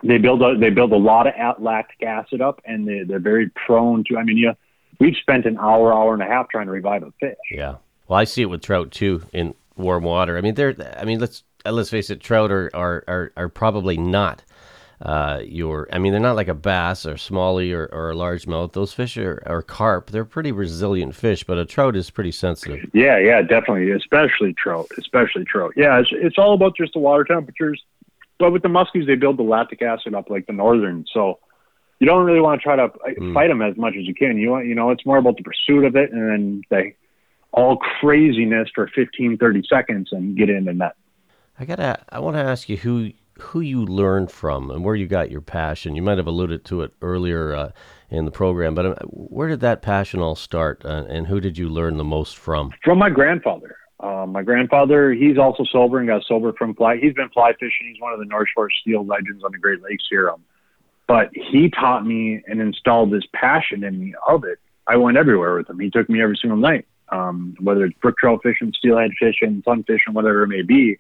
[0.02, 3.50] They build a, they build a lot of lactic acid up, and they, they're very
[3.50, 4.16] prone to.
[4.16, 4.54] I mean, yeah,
[4.98, 7.36] we've spent an hour, hour and a half trying to revive a fish.
[7.52, 7.76] Yeah.
[8.08, 10.36] Well, I see it with trout too in warm water.
[10.38, 10.74] I mean, they're.
[10.98, 12.20] I mean, let's let's face it.
[12.20, 14.42] Trout are are are, are probably not.
[15.00, 18.72] Uh, your, I mean, they're not like a bass or smallie or, or a largemouth.
[18.72, 20.10] Those fish are, are carp.
[20.10, 22.84] They're pretty resilient fish, but a trout is pretty sensitive.
[22.92, 25.72] Yeah, yeah, definitely, especially trout, especially trout.
[25.74, 27.82] Yeah, it's it's all about just the water temperatures.
[28.38, 31.38] But with the muskies, they build the lactic acid up like the northern, so
[31.98, 33.32] you don't really want to try to Mm.
[33.34, 34.36] fight them as much as you can.
[34.36, 36.94] You want, you know, it's more about the pursuit of it, and then they
[37.52, 40.92] all craziness for 15, 30 seconds and get in the net.
[41.58, 42.02] I gotta.
[42.10, 45.40] I want to ask you who who you learned from and where you got your
[45.40, 45.96] passion.
[45.96, 47.70] You might have alluded to it earlier uh,
[48.11, 51.59] in the program, but uh, where did that passion all start, uh, and who did
[51.59, 52.72] you learn the most from?
[52.85, 53.76] From my grandfather.
[53.98, 56.96] Uh, my grandfather, he's also sober and got sober from fly.
[56.96, 57.88] He's been fly fishing.
[57.92, 60.31] He's one of the North Shore Steel legends on the Great Lakes here.
[60.31, 60.42] Um,
[61.07, 64.59] but he taught me and installed this passion in me of it.
[64.87, 65.79] I went everywhere with him.
[65.79, 69.83] He took me every single night, um, whether it's brook trout fishing, steelhead fishing, sun
[69.83, 70.98] fishing, whatever it may be.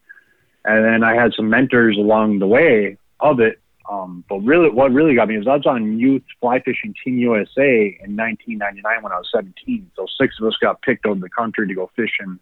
[0.64, 3.60] And then I had some mentors along the way of it.
[3.90, 7.18] Um, but really, what really got me is I was on youth fly fishing Team
[7.18, 9.90] USA in 1999 when I was 17.
[9.96, 12.38] So six of us got picked over the country to go fishing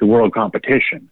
[0.00, 1.08] the world competition.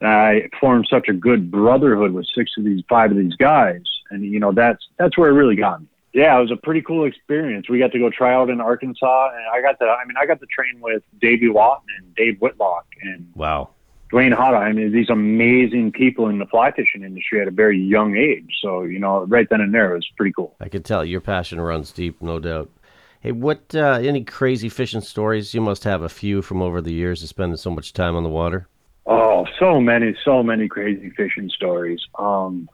[0.00, 3.82] And I formed such a good brotherhood with six of these, five of these guys,
[4.10, 5.86] and you know that's that's where it really got me.
[6.12, 7.68] Yeah, it was a pretty cool experience.
[7.68, 9.86] We got to go try out in Arkansas, and I got to.
[9.86, 13.70] I mean, I got to train with Davy Wotton and Dave Whitlock and Wow.
[14.14, 14.58] Duane Hada.
[14.58, 18.48] I mean, these amazing people in the fly fishing industry at a very young age.
[18.62, 20.54] So you know, right then and there, it was pretty cool.
[20.60, 22.70] I could tell your passion runs deep, no doubt.
[23.18, 23.74] Hey, what?
[23.74, 25.52] Uh, any crazy fishing stories?
[25.52, 28.22] You must have a few from over the years of spending so much time on
[28.22, 28.68] the water.
[29.04, 32.00] Oh, so many, so many crazy fishing stories.
[32.16, 32.68] Um,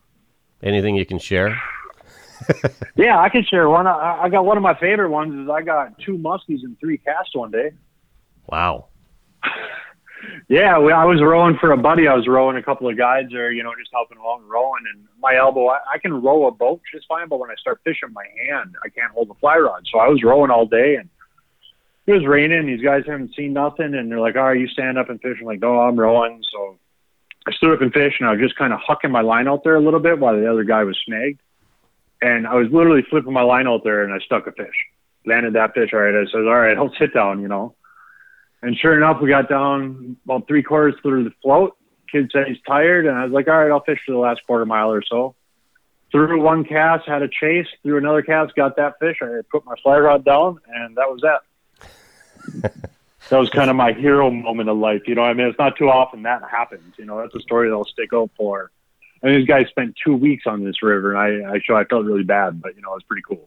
[0.62, 1.58] Anything you can share?
[2.96, 3.86] Yeah, I can share one.
[3.86, 5.34] I, I got one of my favorite ones.
[5.44, 7.72] Is I got two muskies and three casts one day.
[8.46, 8.86] Wow.
[10.48, 12.08] Yeah, we, I was rowing for a buddy.
[12.08, 14.82] I was rowing a couple of guides or you know, just helping along rowing.
[14.92, 17.80] And my elbow, I, I can row a boat just fine, but when I start
[17.84, 19.86] fishing, my hand, I can't hold the fly rod.
[19.90, 21.08] So I was rowing all day, and
[22.06, 22.66] it was raining.
[22.66, 25.38] These guys haven't seen nothing, and they're like, "All right, you stand up and fish."
[25.40, 26.78] I'm like, "No, I'm rowing." So
[27.46, 29.64] I stood up and fished, and I was just kind of hucking my line out
[29.64, 31.40] there a little bit while the other guy was snagged.
[32.22, 34.74] And I was literally flipping my line out there, and I stuck a fish.
[35.24, 35.90] Landed that fish.
[35.92, 37.74] All right, I said, "All right, I'll sit down," you know.
[38.62, 41.76] And sure enough, we got down about three quarters through the float.
[42.10, 44.44] Kid said he's tired, and I was like, all right, I'll fish for the last
[44.46, 45.34] quarter mile or so.
[46.10, 49.18] Threw one cast, had a chase, threw another cast, got that fish.
[49.22, 51.42] I put my fly rod down, and that was that.
[53.28, 55.02] that was kind of my hero moment of life.
[55.06, 56.94] You know, I mean, it's not too often that happens.
[56.98, 58.72] You know, that's a story that'll stick out for.
[59.22, 62.24] And these guys spent two weeks on this river, and I, I, I felt really
[62.24, 63.44] bad, but you know, it was pretty cool.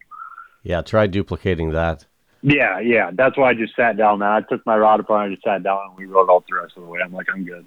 [0.61, 2.05] Yeah, try duplicating that.
[2.43, 3.09] Yeah, yeah.
[3.13, 4.19] That's why I just sat down.
[4.19, 6.55] Man, I took my rod apart, I just sat down, and we rowed all the
[6.55, 6.99] rest of the way.
[7.03, 7.65] I'm like, I'm good.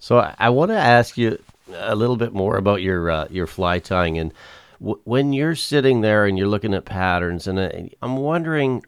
[0.00, 1.38] So I, I want to ask you
[1.72, 4.32] a little bit more about your uh, your fly tying and
[4.80, 7.70] w- when you're sitting there and you're looking at patterns and uh,
[8.02, 8.84] I'm wondering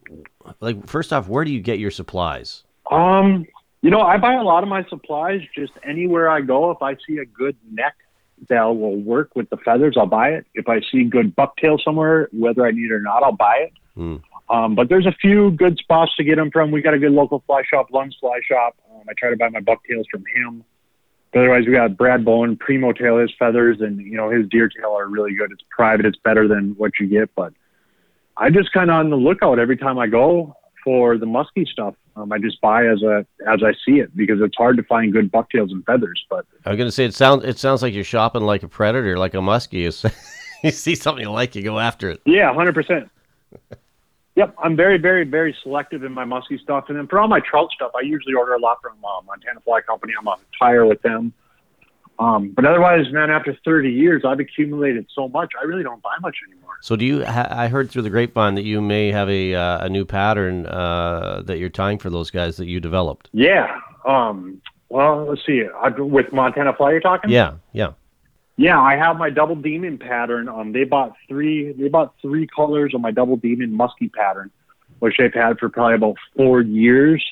[0.60, 2.64] like first off where do you get your supplies?
[2.90, 3.46] Um,
[3.80, 6.70] you know, I buy a lot of my supplies just anywhere I go.
[6.70, 7.94] If I see a good neck
[8.48, 10.46] that will work with the feathers, I'll buy it.
[10.54, 13.72] If I see good bucktail somewhere, whether I need it or not, I'll buy it.
[13.94, 14.16] Hmm.
[14.48, 16.70] Um, but there's a few good spots to get them from.
[16.70, 18.76] We got a good local fly shop, Lung's Fly Shop.
[18.92, 20.64] Um, I try to buy my bucktails from him.
[21.32, 24.68] But otherwise, we got Brad Bohen, Primo Tail, his feathers, and you know his deer
[24.68, 25.50] tail are really good.
[25.50, 27.34] It's private, it's better than what you get.
[27.34, 27.52] But
[28.36, 31.94] I just kind of on the lookout every time I go for the musky stuff.
[32.14, 35.12] Um, I just buy as a as I see it because it's hard to find
[35.12, 36.24] good bucktails and feathers.
[36.30, 38.68] But I was going to say it sounds it sounds like you're shopping like a
[38.68, 39.80] predator, like a muskie.
[39.80, 40.10] You,
[40.62, 42.22] you see something you like, you go after it.
[42.24, 43.10] yeah, hundred percent.
[44.36, 47.40] Yep, I'm very, very, very selective in my musky stuff, and then for all my
[47.40, 50.12] trout stuff, I usually order a lot from uh, Montana Fly Company.
[50.18, 51.32] I'm on tire with them.
[52.18, 55.52] Um, but otherwise, man, after 30 years, I've accumulated so much.
[55.60, 56.74] I really don't buy much anymore.
[56.82, 57.24] So do you?
[57.24, 60.66] Ha- I heard through the grapevine that you may have a uh, a new pattern
[60.66, 63.28] uh, that you're tying for those guys that you developed.
[63.32, 63.80] Yeah.
[64.06, 65.64] Um, well, let's see.
[65.82, 67.30] I, with Montana Fly, you're talking?
[67.30, 67.92] Yeah, yeah.
[68.56, 70.48] Yeah, I have my double demon pattern.
[70.48, 71.72] Um, they bought three.
[71.72, 74.50] They bought three colors of my double demon musky pattern,
[75.00, 77.22] which they've had for probably about four years.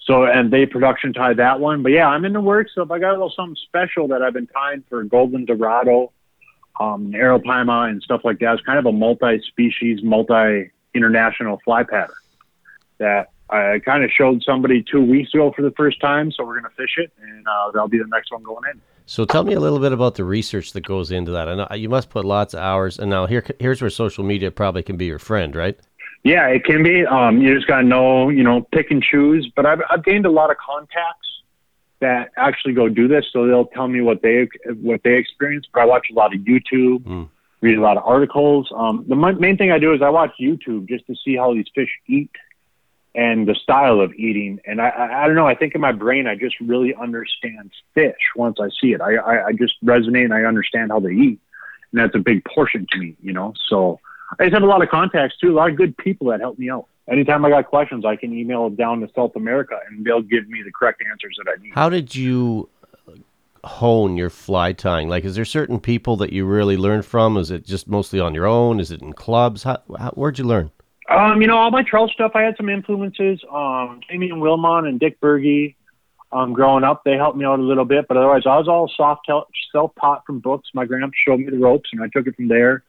[0.00, 1.82] So, and they production tied that one.
[1.82, 2.72] But yeah, I'm in the works.
[2.74, 6.12] So if I got a little something special that I've been tying for golden dorado,
[6.78, 12.14] um, arapaima, and stuff like that, it's kind of a multi-species, multi-international fly pattern
[12.98, 16.30] that I kind of showed somebody two weeks ago for the first time.
[16.30, 18.80] So we're gonna fish it, and uh, that'll be the next one going in.
[19.08, 21.48] So tell me a little bit about the research that goes into that.
[21.48, 22.98] I know you must put lots of hours.
[22.98, 25.80] And now here, here's where social media probably can be your friend, right?
[26.24, 27.06] Yeah, it can be.
[27.06, 29.50] Um, you just got to know, you know, pick and choose.
[29.56, 31.26] But I've, I've gained a lot of contacts
[32.00, 34.46] that actually go do this, so they'll tell me what they
[34.82, 35.66] what they experience.
[35.72, 37.28] But I watch a lot of YouTube, Mm.
[37.62, 38.70] read a lot of articles.
[38.76, 41.66] Um, the main thing I do is I watch YouTube just to see how these
[41.74, 42.30] fish eat
[43.14, 44.60] and the style of eating.
[44.64, 45.46] And I, I, I don't know.
[45.46, 49.00] I think in my brain, I just really understand fish once I see it.
[49.00, 51.40] I, I, I just resonate and I understand how they eat,
[51.92, 53.54] and that's a big portion to me, you know.
[53.68, 54.00] So
[54.38, 56.58] I just have a lot of contacts too, a lot of good people that help
[56.58, 56.86] me out.
[57.08, 60.62] Anytime I got questions, I can email down to South America, and they'll give me
[60.62, 61.72] the correct answers that I need.
[61.74, 62.68] How did you
[63.64, 65.08] hone your fly tying?
[65.08, 67.38] Like, is there certain people that you really learn from?
[67.38, 68.78] Is it just mostly on your own?
[68.78, 69.62] Is it in clubs?
[69.62, 70.70] How, how, where'd you learn?
[71.08, 73.40] Um, you know, all my trout stuff, I had some influences.
[73.50, 75.74] Um, Jamie and Wilmon and Dick Berge,
[76.30, 78.90] um, growing up, they helped me out a little bit, but otherwise, I was all
[78.94, 79.26] soft
[79.72, 80.68] self taught from books.
[80.74, 82.82] My grandpa showed me the ropes, and I took it from there.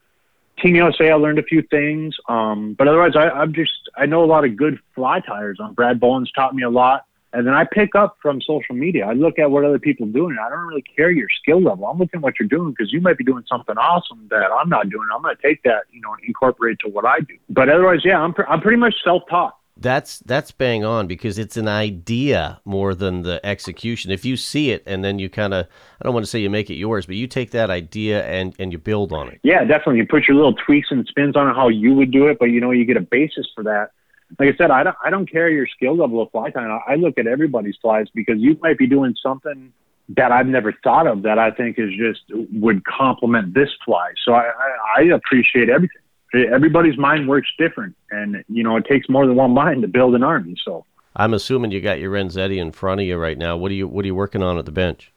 [0.61, 4.25] Team USA, I learned a few things, um, but otherwise, I, I'm just I know
[4.25, 5.57] a lot of good fly tyers.
[5.61, 9.05] Um, Brad Bohen's taught me a lot, and then I pick up from social media.
[9.05, 10.37] I look at what other people are doing.
[10.43, 11.85] I don't really care your skill level.
[11.85, 14.69] I'm looking at what you're doing because you might be doing something awesome that I'm
[14.69, 15.07] not doing.
[15.13, 17.37] I'm going to take that, you know, and incorporate to what I do.
[17.49, 19.55] But otherwise, yeah, I'm, pr- I'm pretty much self taught.
[19.81, 24.11] That's that's bang on because it's an idea more than the execution.
[24.11, 25.67] If you see it and then you kind of
[26.01, 28.53] I don't want to say you make it yours, but you take that idea and
[28.59, 29.39] and you build on it.
[29.41, 29.97] Yeah, definitely.
[29.99, 32.45] You put your little tweaks and spins on it, how you would do it, but
[32.47, 33.91] you know, you get a basis for that.
[34.37, 36.69] Like I said, I don't, I don't care your skill level of fly tying.
[36.69, 39.73] I, I look at everybody's flies because you might be doing something
[40.09, 42.21] that I've never thought of that I think is just
[42.53, 44.11] would complement this fly.
[44.23, 46.01] So I, I, I appreciate everything.
[46.33, 50.13] Everybody's mind works different, and you know, it takes more than one mind to build
[50.13, 50.55] an army.
[50.63, 53.57] So I'm assuming you got your Renzetti in front of you right now.
[53.57, 55.11] What are you What are you working on at the bench?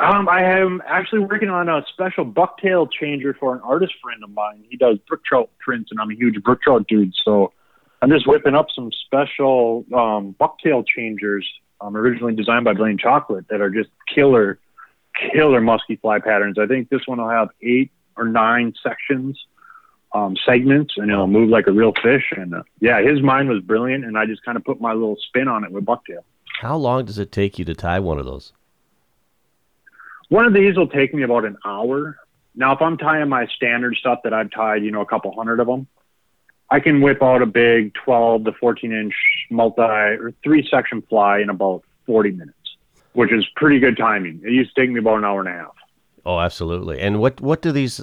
[0.00, 4.30] Um, I am actually working on a special bucktail changer for an artist friend of
[4.30, 4.64] mine.
[4.68, 7.12] He does brook trout prints, and I'm a huge brook trout dude.
[7.24, 7.52] So
[8.04, 11.48] I'm just whipping up some special um, bucktail changers,
[11.80, 14.58] um, originally designed by Blane Chocklett, that are just killer,
[15.32, 16.58] killer musky fly patterns.
[16.58, 19.42] I think this one will have eight or nine sections,
[20.12, 22.24] um, segments, and it'll move like a real fish.
[22.36, 25.16] And uh, yeah, his mind was brilliant, and I just kind of put my little
[25.26, 26.24] spin on it with bucktail.
[26.60, 28.52] How long does it take you to tie one of those?
[30.28, 32.18] One of these will take me about an hour.
[32.54, 35.58] Now, if I'm tying my standard stuff that I've tied, you know, a couple hundred
[35.58, 35.86] of them,
[36.70, 39.14] I can whip out a big 12 to 14 inch
[39.50, 42.76] multi or three section fly in about 40 minutes,
[43.12, 44.40] which is pretty good timing.
[44.44, 45.74] It used to take me about an hour and a half.
[46.26, 47.00] Oh, absolutely.
[47.00, 48.00] And what what do these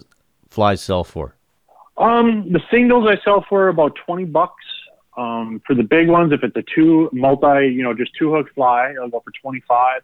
[0.49, 1.35] flies sell for?
[1.97, 4.63] Um, the singles I sell for about 20 bucks.
[5.17, 8.47] Um, for the big ones, if it's a two multi, you know, just two hook
[8.55, 10.01] fly, I'll go for 25.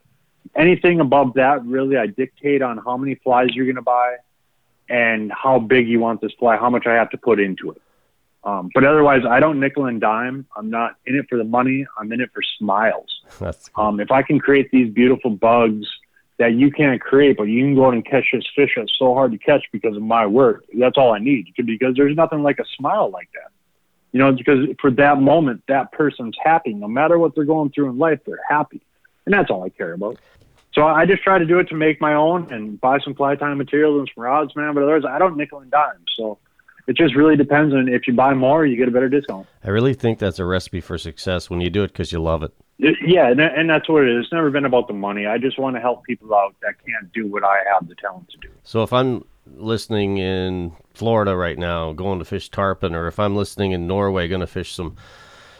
[0.56, 4.18] Anything above that, really, I dictate on how many flies you're going to buy
[4.90, 7.82] and how big you want this fly, how much I have to put into it.
[8.48, 10.48] Um, but otherwise, I don't nickel and dime.
[10.56, 11.86] I'm not in it for the money.
[12.00, 13.22] I'm in it for smiles.
[13.40, 13.84] That's cool.
[13.84, 15.86] Um, if I can create these beautiful bugs
[16.40, 19.14] that you can't create, but you can go out and catch this fish that's so
[19.16, 20.64] hard to catch because of my work.
[20.78, 23.52] That's all I need because there's nothing like a smile like that.
[24.12, 26.74] You know, because for that moment, that person's happy.
[26.74, 28.82] No matter what they're going through in life, they're happy.
[29.26, 30.20] And that's all I care about.
[30.74, 33.36] So I just try to do it to make my own and buy some fly
[33.36, 34.76] tying materials and some rods, man.
[34.76, 36.06] But otherwise, I don't nickel and dime.
[36.16, 36.38] So
[36.88, 39.46] it just really depends on if you buy more, you get a better discount.
[39.64, 42.44] I really think that's a recipe for success when you do it because you love
[42.44, 42.54] it.
[42.80, 44.26] Yeah, and that's what it is.
[44.26, 45.26] It's never been about the money.
[45.26, 48.30] I just want to help people out that can't do what I have the talent
[48.30, 48.50] to do.
[48.64, 53.36] So if I'm listening in Florida right now, going to fish tarpon, or if I'm
[53.36, 54.96] listening in Norway, going to fish some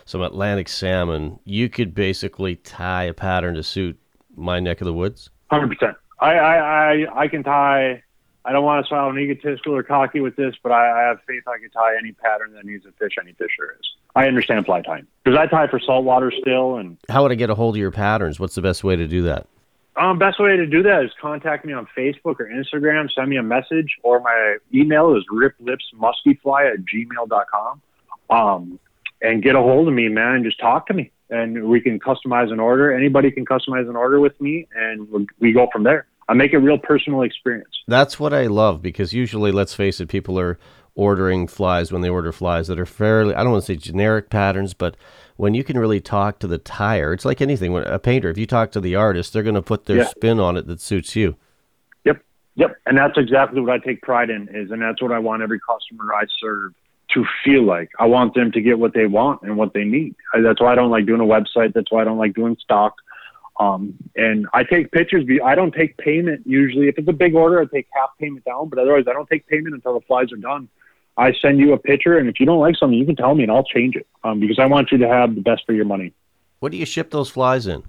[0.06, 4.00] some Atlantic salmon, you could basically tie a pattern to suit
[4.38, 5.30] my neck of the woods.
[5.50, 5.98] Hundred percent.
[6.20, 6.56] I, I
[6.94, 8.04] I I can tie
[8.48, 11.44] I don't want to sound egotistical or cocky with this, but I, I have faith
[11.48, 13.86] I can tie any pattern that needs a fish any fish there is.
[14.16, 16.78] I understand fly tying because I tie for saltwater still.
[16.78, 18.40] And how would I get a hold of your patterns?
[18.40, 19.48] What's the best way to do that?
[19.98, 23.12] Um, best way to do that is contact me on Facebook or Instagram.
[23.12, 27.82] Send me a message, or my email is riplipsmuskyfly at gmail.com.
[28.30, 28.80] Um,
[29.22, 32.00] and get a hold of me, man, and just talk to me, and we can
[32.00, 32.94] customize an order.
[32.94, 36.08] Anybody can customize an order with me, and we go from there.
[36.30, 37.74] I make a real personal experience.
[37.88, 40.60] That's what I love because usually, let's face it, people are
[40.96, 44.30] ordering flies when they order flies that are fairly, I don't want to say generic
[44.30, 44.98] patterns, but
[45.38, 47.72] when you can really talk to the tyer, it's like anything.
[47.72, 50.08] When a painter, if you talk to the artist, they're going to put their yeah.
[50.08, 51.38] spin on it that suits you.
[52.04, 52.24] Yep,
[52.56, 55.44] yep, and that's exactly what I take pride in is, and that's what I want
[55.44, 56.74] every customer I serve
[57.14, 57.92] to feel like.
[58.00, 60.16] I want them to get what they want and what they need.
[60.34, 61.74] I, that's why I don't like doing a website.
[61.74, 62.96] That's why I don't like doing stock.
[63.60, 65.26] Um, and I take pictures.
[65.44, 66.88] I don't take payment usually.
[66.88, 68.70] If it's a big order, I take half payment down.
[68.70, 70.70] But otherwise, I don't take payment until the flies are done.
[71.18, 73.42] I send you a picture, and if you don't like something, you can tell me,
[73.42, 75.86] and I'll change it um, because I want you to have the best for your
[75.86, 76.14] money.
[76.60, 77.84] What do you ship those flies in?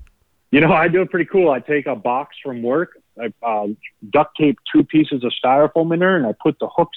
[0.51, 1.51] You know, I do it pretty cool.
[1.51, 2.93] I take a box from work.
[3.21, 3.67] I uh,
[4.09, 6.97] duct tape two pieces of styrofoam in there, and I put the hooks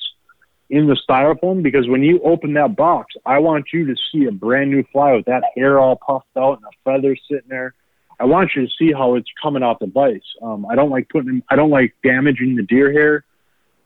[0.70, 4.32] in the styrofoam because when you open that box, I want you to see a
[4.32, 7.74] brand new fly with that hair all puffed out and a feather sitting there
[8.22, 10.22] I want you to see how it's coming off the vise.
[10.44, 13.26] Um, I don't like putting them, I don't like damaging the deer hair,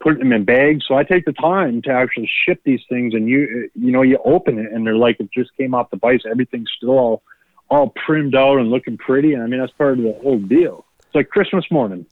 [0.02, 0.84] putting them in bags.
[0.86, 4.20] So I take the time to actually ship these things and you, you know, you
[4.26, 6.20] open it and they're like, it just came off the vise.
[6.30, 7.24] Everything's still all,
[7.70, 9.34] all primed out and looking pretty.
[9.34, 10.86] And I mean, that's part of the whole deal.
[11.00, 12.06] It's like Christmas morning.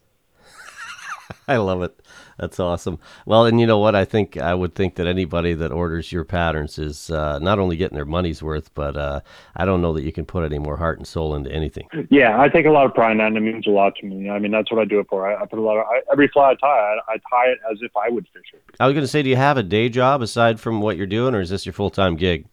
[1.48, 2.00] I love it.
[2.38, 2.98] That's awesome.
[3.26, 3.94] Well, and you know what?
[3.94, 7.76] I think I would think that anybody that orders your patterns is uh, not only
[7.76, 9.20] getting their money's worth, but uh,
[9.56, 11.88] I don't know that you can put any more heart and soul into anything.
[12.10, 14.06] Yeah, I take a lot of pride in that, and it means a lot to
[14.06, 14.30] me.
[14.30, 15.30] I mean, that's what I do it for.
[15.30, 16.66] I, I put a lot of I, every fly I tie,
[17.08, 18.62] I, I tie it as if I would fish it.
[18.80, 21.06] I was going to say, do you have a day job aside from what you're
[21.06, 22.46] doing, or is this your full time gig?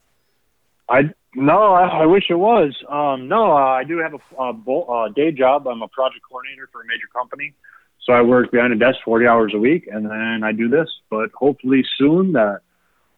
[0.90, 2.76] I no, I, I wish it was.
[2.90, 5.66] Um, no, uh, I do have a, a, a day job.
[5.66, 7.54] I'm a project coordinator for a major company.
[8.04, 10.90] So I work behind a desk 40 hours a week and then I do this.
[11.10, 12.62] But hopefully soon that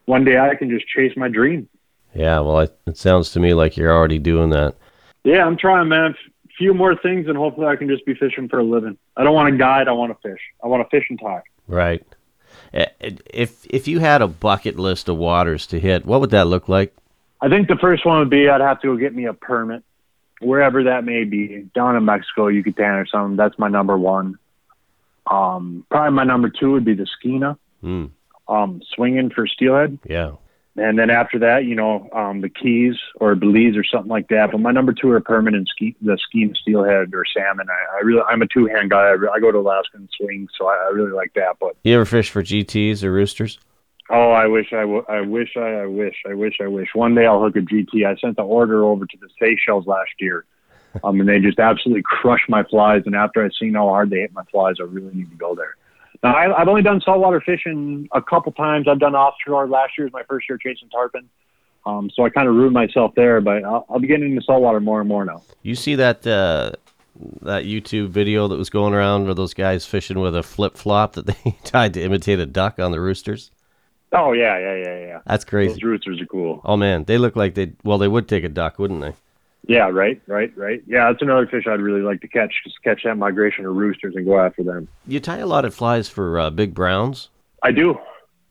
[0.06, 1.69] one day I can just chase my dream.
[2.13, 4.76] Yeah, well, it, it sounds to me like you're already doing that.
[5.24, 6.15] Yeah, I'm trying, man.
[6.46, 8.98] A few more things and hopefully I can just be fishing for a living.
[9.15, 10.41] I don't want to guide, I want to fish.
[10.63, 11.43] I want to fish and tie.
[11.67, 12.06] Right.
[12.74, 16.67] If if you had a bucket list of waters to hit, what would that look
[16.67, 16.93] like?
[17.41, 19.84] I think the first one would be I'd have to go get me a permit,
[20.41, 21.67] wherever that may be.
[21.76, 23.36] Down in Mexico, Yucatan or something.
[23.36, 24.38] That's my number one.
[25.29, 28.12] Um, probably my number two would be the Skeena, mm.
[28.47, 29.99] um, swinging for steelhead.
[30.07, 30.33] Yeah.
[30.75, 34.51] And then after that, you know, um, the Keys or Belize or something like that.
[34.51, 37.67] But my number two are permanent ski, the Skeena steelhead or salmon.
[37.69, 39.09] I, I really, I'm a two hand guy.
[39.09, 41.57] I, I, go to Alaska and swing, so I, I, really like that.
[41.59, 43.59] But you ever fish for GTs or roosters?
[44.09, 46.89] Oh, I wish I, w- I wish I, I wish, I wish, I wish.
[46.95, 48.05] One day I'll hook a GT.
[48.05, 50.43] I sent the order over to the Seychelles last year
[51.03, 53.03] um, and they just absolutely crush my flies.
[53.06, 55.56] And after I've seen how hard they hit my flies, I really need to go
[55.56, 55.75] there.
[56.21, 58.88] Now, I, I've only done saltwater fishing a couple times.
[58.88, 59.67] I've done offshore.
[59.67, 61.29] Last year was my first year chasing tarpon.
[61.86, 64.79] Um, so I kind of ruined myself there, but I'll, I'll be getting into saltwater
[64.79, 65.43] more and more now.
[65.63, 66.71] You see that uh,
[67.41, 71.13] that YouTube video that was going around where those guys fishing with a flip flop
[71.13, 73.51] that they tried to imitate a duck on the roosters?
[74.13, 75.20] Oh yeah, yeah, yeah, yeah.
[75.26, 75.74] That's crazy.
[75.74, 76.61] Those roosters are cool.
[76.63, 79.13] Oh man, they look like they well they would take a duck, wouldn't they?
[79.66, 80.84] Yeah, right, right, right.
[80.86, 82.53] Yeah, that's another fish I'd really like to catch.
[82.64, 84.89] Just catch that migration of roosters and go after them.
[85.07, 87.30] You tie a lot of flies for uh, big browns.
[87.64, 87.97] I do,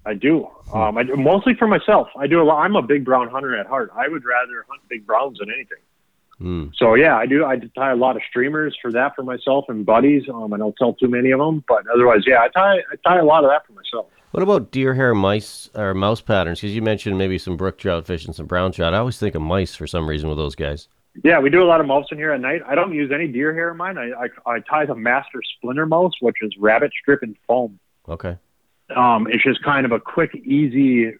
[0.06, 0.48] I do.
[0.70, 0.76] Hmm.
[0.76, 2.08] Um, I do, mostly for myself.
[2.16, 2.62] I do a lot.
[2.62, 3.90] I'm a big brown hunter at heart.
[3.94, 5.78] I would rather hunt big browns than anything.
[6.40, 6.72] Mm.
[6.76, 7.44] So yeah, I do.
[7.44, 10.24] I tie a lot of streamers for that for myself and buddies.
[10.28, 13.18] Um, I don't sell too many of them, but otherwise, yeah, I tie I tie
[13.18, 14.06] a lot of that for myself.
[14.32, 16.60] What about deer hair mice or mouse patterns?
[16.60, 18.94] Because you mentioned maybe some brook trout fish and some brown trout.
[18.94, 20.88] I always think of mice for some reason with those guys.
[21.22, 22.62] Yeah, we do a lot of mousing here at night.
[22.66, 23.98] I don't use any deer hair in mine.
[23.98, 27.78] I, I, I tie the master splinter mouse, which is rabbit strip and foam.
[28.08, 28.38] Okay.
[28.96, 31.12] Um, it's just kind of a quick, easy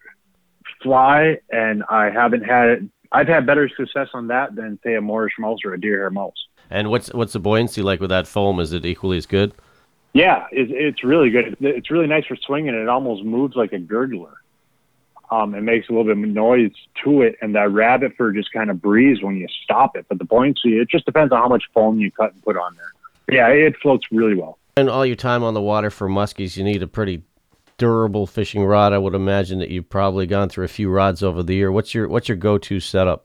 [0.83, 5.39] fly, and I haven't had I've had better success on that than say a Morrish
[5.39, 6.47] mouse or a deer hair mouse.
[6.71, 8.59] And what's what's the buoyancy like with that foam?
[8.59, 9.53] Is it equally as good?
[10.15, 11.57] Yeah, it's, it's really good.
[11.61, 12.75] It's really nice for swinging.
[12.75, 14.33] It almost moves like a gurgler.
[15.33, 16.73] Um, it makes a little bit of noise
[17.03, 20.05] to it, and that rabbit fur just kind of breathes when you stop it.
[20.07, 22.75] But the buoyancy, it just depends on how much foam you cut and put on
[22.75, 22.93] there.
[23.25, 24.59] But yeah, it floats really well.
[24.77, 27.23] And all your time on the water for muskies, you need a pretty
[27.79, 28.93] durable fishing rod.
[28.93, 31.73] I would imagine that you've probably gone through a few rods over the year.
[31.73, 33.25] What's your what's your go to setup?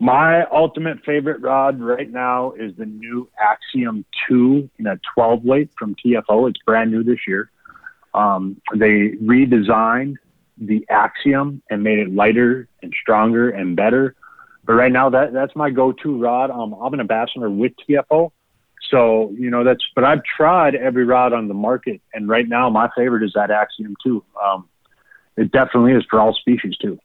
[0.00, 5.70] My ultimate favorite rod right now is the new Axiom 2 in a 12 weight
[5.78, 6.50] from TFO.
[6.50, 7.52] It's brand new this year.
[8.14, 10.16] Um, they redesigned
[10.58, 14.14] the Axiom and made it lighter and stronger and better.
[14.64, 16.50] But right now, that that's my go-to rod.
[16.50, 18.30] Um, I'm an ambassador with TFO,
[18.90, 19.84] so you know that's.
[19.94, 23.50] But I've tried every rod on the market, and right now my favorite is that
[23.50, 24.24] Axiom 2.
[24.42, 24.68] Um,
[25.36, 26.98] it definitely is for all species too.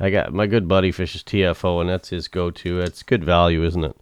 [0.00, 2.80] I got my good buddy fishes TFO, and that's his go-to.
[2.80, 3.96] It's good value, isn't it?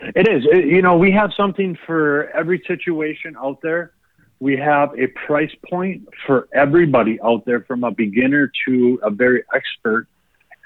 [0.00, 0.44] It is.
[0.50, 3.92] It, you know, we have something for every situation out there.
[4.40, 9.44] We have a price point for everybody out there, from a beginner to a very
[9.54, 10.08] expert.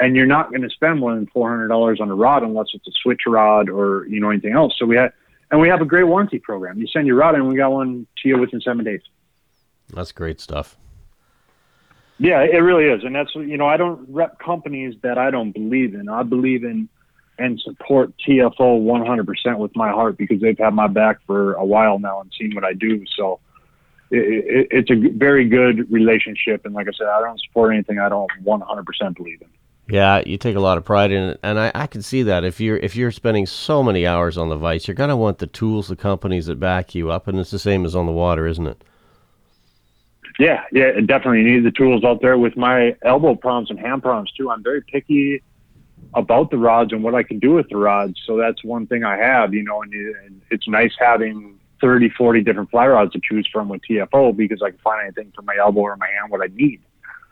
[0.00, 2.66] And you're not going to spend more than four hundred dollars on a rod unless
[2.72, 4.74] it's a switch rod or you know anything else.
[4.78, 5.12] So we have,
[5.50, 6.78] and we have a great warranty program.
[6.78, 9.02] You send your rod, and we got one to you within seven days.
[9.92, 10.76] That's great stuff.
[12.18, 15.52] Yeah, it really is, and that's you know I don't rep companies that I don't
[15.52, 16.08] believe in.
[16.08, 16.88] I believe in
[17.38, 21.98] and support TFO 100% with my heart because they've had my back for a while
[21.98, 23.04] now and seen what I do.
[23.16, 23.40] So
[24.14, 27.98] it, it, it's a very good relationship, and like I said, I don't support anything
[27.98, 29.48] I don't 100% believe in.
[29.88, 32.42] Yeah, you take a lot of pride in it, and I, I can see that
[32.42, 35.46] if you're if you're spending so many hours on the vise, you're gonna want the
[35.46, 38.46] tools, the companies that back you up, and it's the same as on the water,
[38.46, 38.82] isn't it?
[40.38, 41.42] Yeah, yeah, definitely.
[41.42, 42.38] You need the tools out there.
[42.38, 45.42] With my elbow problems and hand problems too, I'm very picky
[46.14, 48.20] about the rods and what I can do with the rods.
[48.24, 52.42] So that's one thing I have, you know, and, and it's nice having 30, 40
[52.42, 55.56] different fly rods to choose from with TFO because I can find anything for my
[55.58, 56.80] elbow or my hand what I need.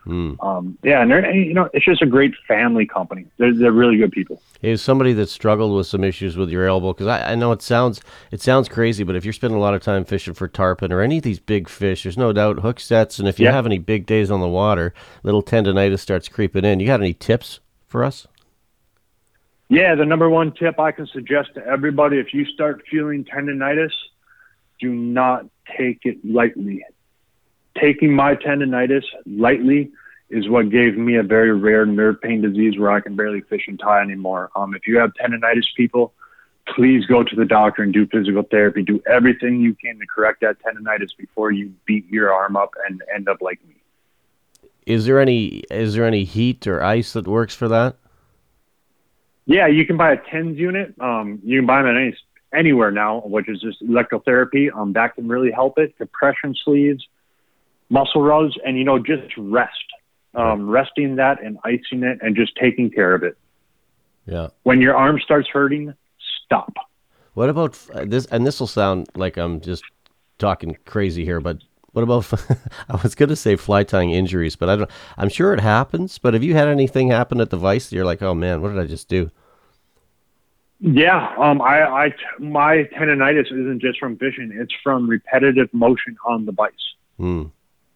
[0.07, 0.43] Mm.
[0.45, 3.27] Um, yeah, and they're you know it's just a great family company.
[3.39, 4.43] They're they're really good people.
[4.61, 6.93] Is somebody that struggled with some issues with your elbow?
[6.93, 8.01] Because I, I know it sounds
[8.33, 11.03] it sounds crazy, but if you're spending a lot of time fishing for tarpon or
[11.03, 13.79] any of these big fish, there's no doubt hook sets, and if you have any
[13.79, 16.81] big days on the water, little tendonitis starts creeping in.
[16.81, 18.27] You got any tips for us?
[19.69, 23.93] Yeah, the number one tip I can suggest to everybody: if you start feeling tendonitis,
[24.83, 25.47] do not
[25.79, 26.85] take it lightly
[27.81, 29.91] taking my tendonitis lightly
[30.31, 33.65] is what gave me a very rare nerve pain disease where I can barely fish
[33.69, 34.51] and tie anymore.
[34.57, 36.15] Um, if you have tendonitis, people,
[36.75, 38.83] please go to the doctor and do physical therapy.
[38.83, 43.03] Do everything you can to correct that tendonitis before you beat your arm up and
[43.15, 43.75] end up like me.
[44.87, 47.97] Is there any is there any heat or ice that works for that?
[49.45, 50.95] Yeah, you can buy a TENS unit.
[51.01, 52.17] Um, you can buy them at any,
[52.55, 54.75] anywhere now, which is just electrotherapy.
[54.75, 55.97] Um, that can really help it.
[55.97, 57.07] Compression sleeves
[57.93, 59.71] muscle rows and, you know, just rest.
[60.35, 63.37] Um, resting that and icing it and just taking care of it.
[64.25, 64.49] Yeah.
[64.63, 65.93] When your arm starts hurting,
[66.47, 66.73] stop.
[67.35, 68.25] What about uh, this?
[68.27, 69.85] And this will sound like I'm just
[70.39, 71.59] talking crazy here, but
[71.93, 72.33] what about?
[72.89, 74.91] I was going to say fly tying injuries, but I don't.
[75.19, 76.17] I'm sure it happens.
[76.17, 77.91] But have you had anything happen at the vice?
[77.91, 79.31] That you're like, oh man, what did I just do?
[80.85, 86.45] Yeah, um, I, I, my tendonitis isn't just from fishing; it's from repetitive motion on
[86.45, 86.73] the vice.
[87.19, 87.45] Hmm.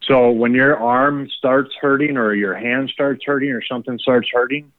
[0.03, 4.71] So when your arm starts hurting or your hand starts hurting or something starts hurting,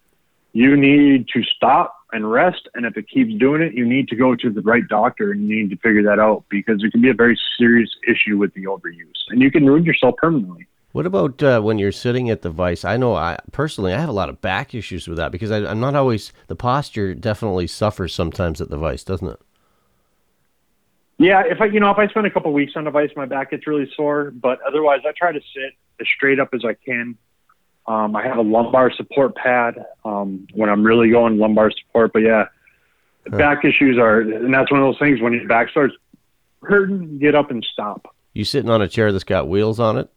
[0.54, 2.66] you need to stop and rest.
[2.74, 5.46] And if it keeps doing it, you need to go to the right doctor and
[5.46, 8.54] you need to figure that out because it can be a very serious issue with
[8.54, 10.66] the overuse and you can ruin yourself permanently.
[10.98, 12.84] What about uh, when you're sitting at the vice?
[12.84, 15.58] I know I personally I have a lot of back issues with that because I,
[15.58, 19.40] I'm not always the posture definitely suffers sometimes at the vice, doesn't it?
[21.18, 23.26] Yeah, if I you know if I spend a couple weeks on the vice, my
[23.26, 24.32] back gets really sore.
[24.32, 27.16] But otherwise, I try to sit as straight up as I can.
[27.86, 32.12] Um, I have a lumbar support pad um, when I'm really going lumbar support.
[32.12, 32.46] But yeah,
[33.30, 33.36] huh.
[33.36, 35.94] back issues are, and that's one of those things when your back starts
[36.64, 38.12] hurting, get up and stop.
[38.32, 40.10] You sitting on a chair that's got wheels on it?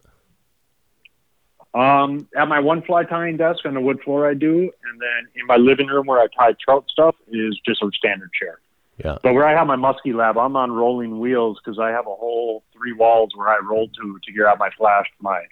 [1.74, 5.28] Um, at my one fly tying desk on the wood floor, I do, and then
[5.36, 8.60] in my living room where I tie trout stuff is just a standard chair.
[9.04, 9.18] Yeah.
[9.24, 12.16] But where I have my muskie lab, I'm on rolling wheels because I have a
[12.16, 15.44] whole three walls where I roll to to get out my flash, my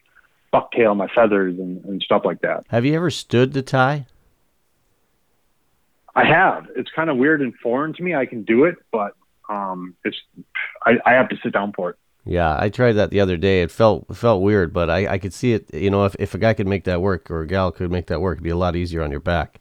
[0.53, 2.65] bucktail, my feathers, and, and stuff like that.
[2.67, 4.05] Have you ever stood to tie?
[6.15, 6.67] I have.
[6.75, 8.13] It's kind of weird and foreign to me.
[8.13, 9.15] I can do it, but
[9.47, 10.17] um, it's
[10.85, 11.95] I, I have to sit down for it.
[12.25, 13.61] Yeah, I tried that the other day.
[13.61, 15.73] It felt it felt weird, but I, I could see it.
[15.73, 18.07] You know, if, if a guy could make that work or a gal could make
[18.07, 19.59] that work, it'd be a lot easier on your back.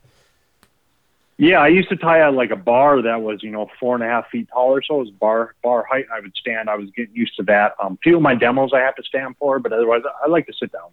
[1.41, 4.03] Yeah, I used to tie a, like a bar that was you know four and
[4.03, 4.97] a half feet tall or so.
[4.97, 6.07] It was bar bar height.
[6.13, 6.69] I would stand.
[6.69, 7.75] I was getting used to that.
[7.83, 10.53] Um, few of my demos I have to stand for, but otherwise I like to
[10.53, 10.91] sit down.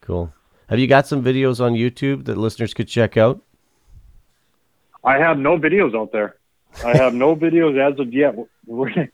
[0.00, 0.32] Cool.
[0.68, 3.42] Have you got some videos on YouTube that listeners could check out?
[5.02, 6.37] I have no videos out there.
[6.84, 8.34] I have no videos as of yet.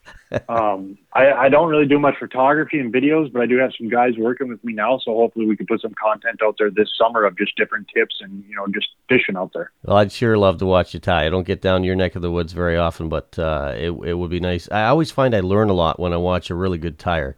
[0.48, 3.88] Um, I, I don't really do much photography and videos, but I do have some
[3.88, 4.98] guys working with me now.
[4.98, 8.16] So hopefully we can put some content out there this summer of just different tips
[8.20, 9.70] and you know just fishing out there.
[9.84, 11.26] Well, I'd sure love to watch you tie.
[11.26, 14.14] I don't get down your neck of the woods very often, but uh, it it
[14.14, 14.68] would be nice.
[14.72, 17.36] I always find I learn a lot when I watch a really good tyer.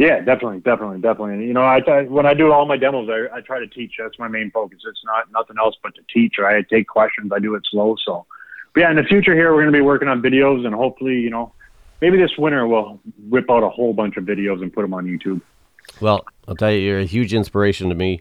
[0.00, 1.34] Yeah, definitely, definitely, definitely.
[1.34, 3.66] And, you know, I, I when I do all my demos, I, I try to
[3.66, 3.96] teach.
[3.98, 4.78] That's my main focus.
[4.88, 6.36] It's not nothing else but to teach.
[6.38, 7.32] Or I take questions.
[7.34, 7.96] I do it slow.
[8.02, 8.24] So,
[8.74, 11.14] but yeah, in the future here, we're going to be working on videos, and hopefully,
[11.14, 11.52] you know,
[12.00, 15.06] maybe this winter we'll whip out a whole bunch of videos and put them on
[15.06, 15.40] YouTube.
[16.00, 18.20] Well, I'll tell you, you're a huge inspiration to me,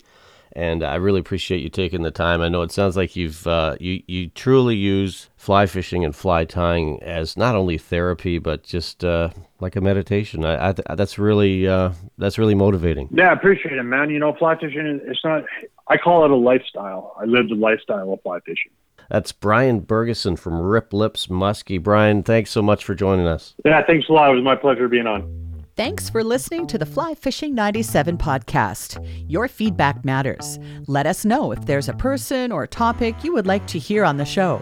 [0.54, 2.42] and I really appreciate you taking the time.
[2.42, 6.46] I know it sounds like you've uh, you you truly use fly fishing and fly
[6.46, 9.30] tying as not only therapy but just uh,
[9.60, 10.46] like a meditation.
[10.46, 13.10] I, I that's really uh, that's really motivating.
[13.12, 14.10] Yeah, I appreciate it, man.
[14.10, 15.44] You know, fly fishing it's not.
[15.88, 17.16] I call it a lifestyle.
[17.20, 18.72] I live the lifestyle of fly fishing.
[19.10, 21.82] That's Brian Bergeson from Rip Lips Muskie.
[21.82, 23.56] Brian, thanks so much for joining us.
[23.66, 24.32] Yeah, thanks a lot.
[24.32, 25.38] It was my pleasure being on.
[25.76, 29.00] Thanks for listening to the Fly Fishing 97 podcast.
[29.30, 30.60] Your feedback matters.
[30.88, 34.04] Let us know if there's a person or a topic you would like to hear
[34.04, 34.62] on the show.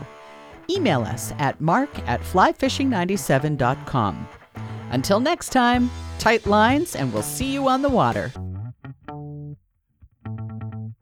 [0.70, 4.28] Email us at mark at flyfishing97.com.
[4.92, 5.90] Until next time,
[6.20, 8.32] tight lines, and we'll see you on the water.